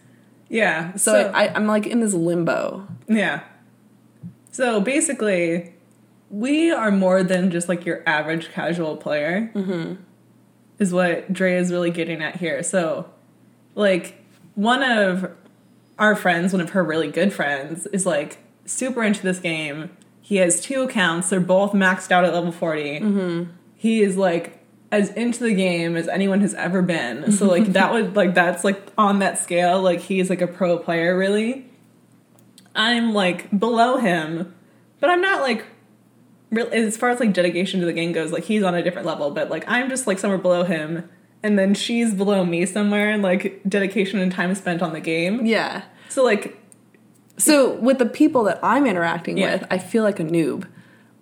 [0.50, 0.94] Yeah.
[0.96, 2.88] So, So, I, I'm like in this limbo.
[3.08, 3.44] yeah.
[4.58, 5.72] So basically,
[6.32, 9.52] we are more than just like your average casual player.
[9.54, 10.02] Mm-hmm.
[10.80, 12.64] Is what Dre is really getting at here.
[12.64, 13.08] So,
[13.76, 14.20] like,
[14.56, 15.32] one of
[16.00, 19.96] our friends, one of her really good friends, is like super into this game.
[20.22, 21.30] He has two accounts.
[21.30, 23.00] They're both maxed out at level 40.
[23.00, 23.52] Mm-hmm.
[23.76, 27.32] He is like as into the game as anyone has ever been.
[27.32, 29.84] So like that would like that's like on that scale.
[29.84, 31.67] Like he's like a pro player really.
[32.78, 34.54] I'm like below him,
[35.02, 35.66] but I'm not like
[36.52, 38.32] real as far as like dedication to the game goes.
[38.32, 41.10] Like he's on a different level, but like I'm just like somewhere below him,
[41.44, 45.46] and then she's below me somewhere and like dedication and time spent on the game.
[45.46, 45.84] Yeah.
[46.10, 46.58] So like
[47.38, 49.54] So with the people that I'm interacting Yeah.
[49.58, 50.66] with, I feel like a noob.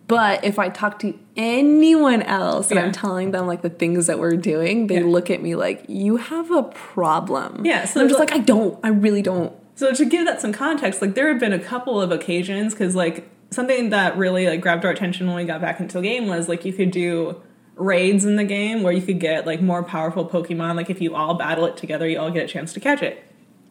[0.08, 2.86] But if I talk to anyone else and Yeah.
[2.86, 5.06] I'm telling them like the things that we're doing, they Yeah.
[5.08, 7.66] look at me like, you have a problem.
[7.66, 8.78] Yeah, so I'm just like- like, I don't.
[8.84, 9.52] I really don't.
[9.76, 12.96] So to give that some context, like there have been a couple of occasions because
[12.96, 16.28] like something that really like grabbed our attention when we got back into the game
[16.28, 17.42] was like you could do
[17.76, 20.76] raids in the game where you could get like more powerful Pokemon.
[20.76, 23.24] Like if you all battle it together, you all get a chance to catch it.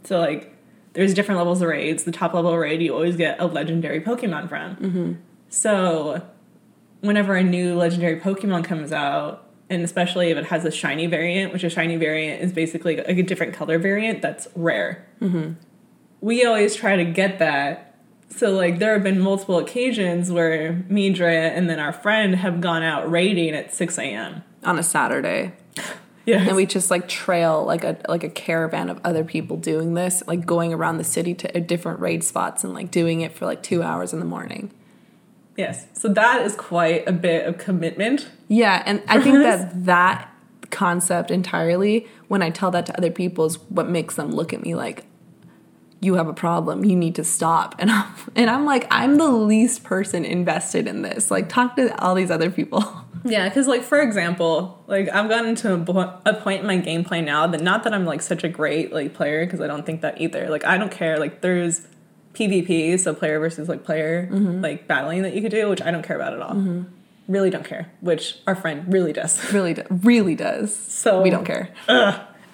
[0.04, 0.54] So like
[0.92, 2.04] there's different levels of raids.
[2.04, 4.76] The top level raid you always get a legendary Pokemon from.
[4.76, 5.12] Mm-hmm.
[5.48, 6.22] So
[7.00, 9.40] whenever a new legendary Pokemon comes out,
[9.70, 13.08] and especially if it has a shiny variant, which a shiny variant is basically like
[13.08, 15.06] a different color variant that's rare
[16.24, 17.96] we always try to get that.
[18.30, 22.62] So like there have been multiple occasions where me, Drea, and then our friend have
[22.62, 24.42] gone out raiding at six a.m.
[24.64, 25.52] On a Saturday.
[26.26, 29.92] Yeah, And we just like trail like a like a caravan of other people doing
[29.92, 33.30] this, like going around the city to uh, different raid spots and like doing it
[33.36, 34.70] for like two hours in the morning.
[35.54, 35.86] yes.
[35.92, 38.30] So that is quite a bit of commitment.
[38.48, 40.32] Yeah, and I think that that
[40.70, 44.62] concept entirely, when I tell that to other people, is what makes them look at
[44.62, 45.04] me like,
[46.04, 46.84] "You have a problem.
[46.84, 51.02] You need to stop." And I'm, and I'm like, I'm the least person invested in
[51.02, 51.30] this.
[51.30, 52.84] Like, talk to all these other people.
[53.24, 56.78] Yeah, because like for example, like I've gotten to a, bo- a point in my
[56.78, 59.86] gameplay now that not that I'm like such a great like player because I don't
[59.86, 60.48] think that either.
[60.50, 61.18] Like I don't care.
[61.18, 61.86] Like there's
[62.34, 64.60] PvP, so player versus like player mm-hmm.
[64.60, 66.54] like battling that you could do, which I don't care about at all.
[66.54, 66.82] Mm-hmm.
[67.32, 67.90] Really don't care.
[68.00, 69.52] Which our friend really does.
[69.52, 70.76] really, do, really does.
[70.76, 71.70] So we don't care.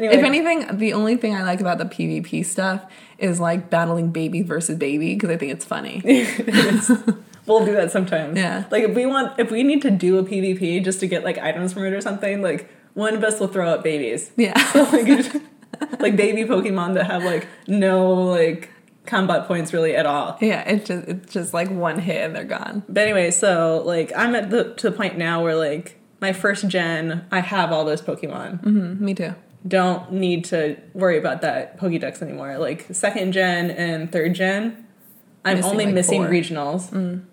[0.00, 2.82] Anyway, If anything, the only thing I like about the PvP stuff
[3.18, 6.00] is like battling baby versus baby because I think it's funny.
[7.46, 8.38] we'll do that sometimes.
[8.38, 8.64] Yeah.
[8.70, 11.36] Like if we want, if we need to do a PvP just to get like
[11.36, 14.30] items from it or something, like one of us will throw up babies.
[14.36, 14.54] Yeah.
[14.74, 15.34] like,
[16.00, 18.70] like baby Pokemon that have like no like
[19.04, 20.38] combat points really at all.
[20.40, 22.84] Yeah, it's just it's just like one hit and they're gone.
[22.88, 26.68] But anyway, so like I'm at the to the point now where like my first
[26.68, 28.62] gen, I have all those Pokemon.
[28.62, 29.34] Mm, me too.
[29.66, 32.56] Don't need to worry about that Pokédex anymore.
[32.58, 34.86] Like second gen and third gen,
[35.44, 36.30] I'm Missing, only like, missing four.
[36.30, 36.90] regionals.
[36.90, 37.24] Mm.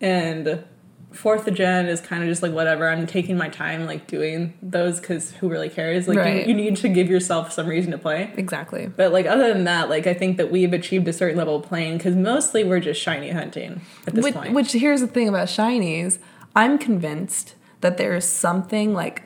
[0.00, 0.64] And
[1.12, 2.88] fourth gen is kind of just like whatever.
[2.90, 6.08] I'm taking my time like doing those because who really cares?
[6.08, 6.46] Like Right.
[6.46, 8.32] you, you need to give yourself some reason to play.
[8.36, 8.86] Exactly.
[8.88, 11.62] But like other than that, like I think that we've achieved a certain level of
[11.62, 14.52] playing because mostly we're just shiny hunting at this Which, point.
[14.54, 16.18] which here's the thing about shinies.
[16.56, 19.22] I'm convinced that there is something like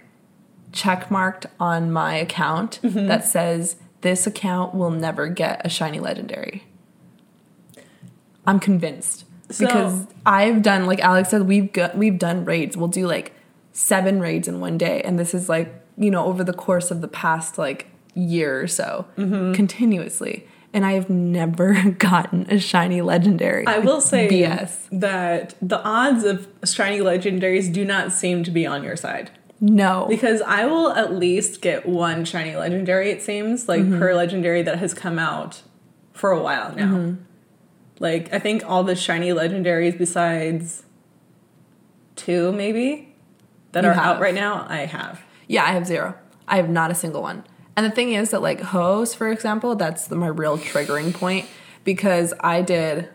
[0.72, 3.06] checkmarked on my account Mm-hmm.
[3.06, 6.64] that says this account will never get a shiny legendary.
[8.46, 12.76] I'm convinced So- because I've done like Alex said we've got we've done raids.
[12.76, 13.32] We'll do like
[13.72, 17.00] seven raids in one day, and this is like you know over the course of
[17.00, 19.52] the past like year or so Mm-hmm.
[19.54, 20.46] continuously.
[20.74, 23.66] And I have never gotten a shiny legendary.
[23.66, 24.76] I will say BS.
[24.92, 29.30] that the odds of shiny legendaries do not seem to be on your side.
[29.60, 30.06] No.
[30.08, 33.98] Because I will at least get one shiny legendary, it seems, like Mm-hmm.
[33.98, 35.62] per legendary that has come out
[36.12, 36.92] for a while now.
[36.94, 37.22] Mm-hmm.
[38.00, 40.84] Like, I think all the shiny legendaries besides
[42.16, 43.14] two, maybe,
[43.72, 44.04] that You are have.
[44.16, 45.20] out right now, I have.
[45.46, 46.14] Yeah, I have zero.
[46.46, 47.44] I have not a single one.
[47.76, 51.46] And the thing is that, like, Ho-Ohs, for example, that's the, my real triggering point
[51.84, 53.08] because I did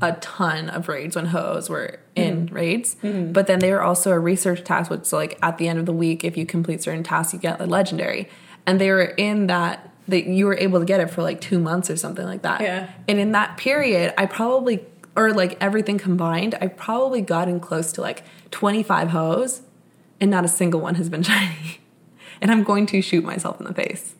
[0.00, 2.54] a ton of raids when Ho-Ohs were in mm-hmm.
[2.54, 2.96] raids.
[3.02, 3.32] Mm-hmm.
[3.32, 5.92] But then they were also a research task, which, like, at the end of the
[5.92, 8.28] week, if you complete certain tasks, you get a legendary.
[8.66, 11.58] And they were in that, that you were able to get it for like two
[11.58, 12.60] months or something like that.
[12.60, 12.90] Yeah.
[13.06, 14.84] And in that period, I probably,
[15.16, 19.62] or like everything combined, I probably gotten close to like 25 Ho-Ohs
[20.20, 21.80] and not a single one has been shiny.
[22.40, 24.14] And I'm going to shoot myself in the face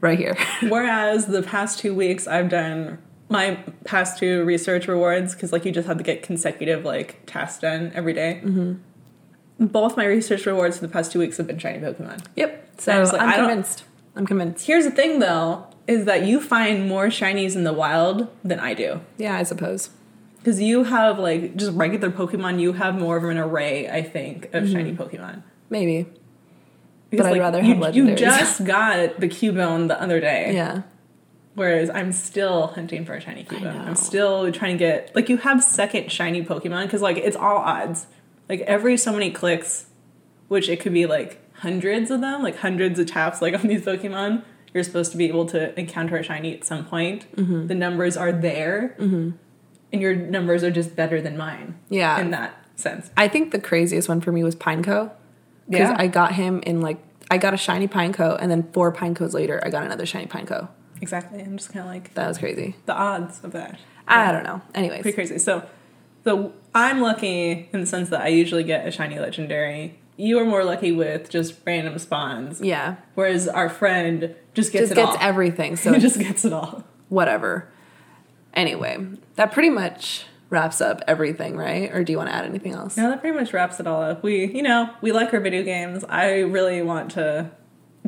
[0.00, 0.36] right here.
[0.62, 2.98] Whereas the past two weeks, I've done
[3.28, 7.60] my past two research rewards because, like, you just have to get consecutive like tasks
[7.60, 8.40] done every day.
[8.44, 9.66] Mm-hmm.
[9.66, 12.24] Both my research rewards for the past two weeks have been shiny Pokemon.
[12.36, 12.64] yep.
[12.80, 13.84] So I'm I convinced.
[14.14, 14.66] I'm convinced.
[14.66, 18.74] Here's the thing, though, is that you find more shinies in the wild than I
[18.74, 19.00] do.
[19.16, 19.90] Yeah, I suppose.
[20.38, 24.44] Because you have like just regular Pokemon, you have more of an array, I think,
[24.54, 24.72] of Mm-hmm.
[24.72, 25.42] shiny Pokemon.
[25.70, 26.06] Maybe.
[27.10, 28.18] Because, I'd like, rather you, have you legendaries.
[28.18, 30.52] just got the Cubone the other day.
[30.54, 30.82] Yeah.
[31.58, 33.86] Whereas I'm still hunting for a shiny Cubone.
[33.86, 37.56] I'm still trying to get like you have second shiny Pokemon because like it's all
[37.58, 38.06] odds.
[38.48, 39.86] Like every so many clicks,
[40.46, 43.82] which it could be like hundreds of them, like hundreds of taps like on these
[43.84, 47.26] Pokemon, you're supposed to be able to encounter a shiny at some point.
[47.36, 47.66] Mm-hmm.
[47.66, 49.34] The numbers are there, and
[49.92, 51.78] your numbers are just better than mine.
[51.88, 52.20] Yeah.
[52.20, 53.10] in that sense.
[53.16, 55.10] I think the craziest one for me was Pineco.
[55.68, 55.96] Because Yeah.
[55.98, 56.98] I got him in like,
[57.30, 60.68] I got a shiny Pineco, and then four Pineco's later, I got another shiny Pineco.
[61.00, 61.40] Exactly.
[61.40, 62.74] I'm just kind of like That was crazy.
[62.86, 63.78] the odds of that.
[64.06, 64.62] I don't know.
[64.74, 65.02] Anyways.
[65.02, 65.38] pretty crazy.
[65.38, 65.64] So,
[66.24, 69.98] so I'm lucky in the sense that I usually get a shiny legendary.
[70.16, 72.96] You are more lucky with just random spawns, Yeah.
[73.14, 75.18] whereas our friend just gets Just it gets all.
[75.20, 75.76] everything.
[75.82, 76.84] So he just gets it all.
[77.08, 77.68] whatever.
[78.54, 78.96] Anyway,
[79.36, 81.92] that pretty much wraps up everything, right?
[81.94, 82.96] Or do you want to add anything else?
[82.96, 84.22] No, that pretty much wraps it all up.
[84.22, 86.04] We, you know, we like our video games.
[86.08, 87.50] I really want to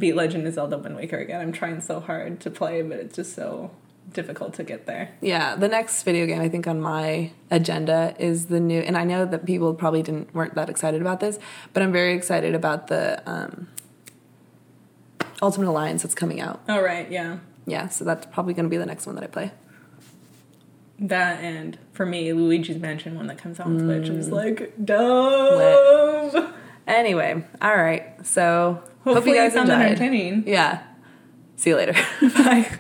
[0.00, 1.40] beat Legend of Zelda Wind Waker again.
[1.40, 3.70] I'm trying so hard to play, but it's just so
[4.12, 5.10] difficult to get there.
[5.20, 9.04] Yeah, the next video game I think on my agenda is the new, and I
[9.04, 11.38] know that people probably didn't weren't that excited about this,
[11.72, 13.68] but I'm very excited about the um,
[15.40, 16.60] Ultimate Alliance that's coming out.
[16.68, 17.38] All right, yeah.
[17.66, 19.52] Yeah, so that's probably going to be the next one that I play.
[20.98, 24.18] That and for me, Luigi's Mansion one that comes out on Switch Mm.
[24.18, 26.52] is like dope.
[26.86, 28.26] Anyway, all right.
[28.26, 29.86] So hope Hopefully you guys found enjoyed.
[29.86, 30.44] entertaining.
[30.46, 30.82] Yeah.
[31.56, 31.92] See you later.
[32.20, 32.78] Bye.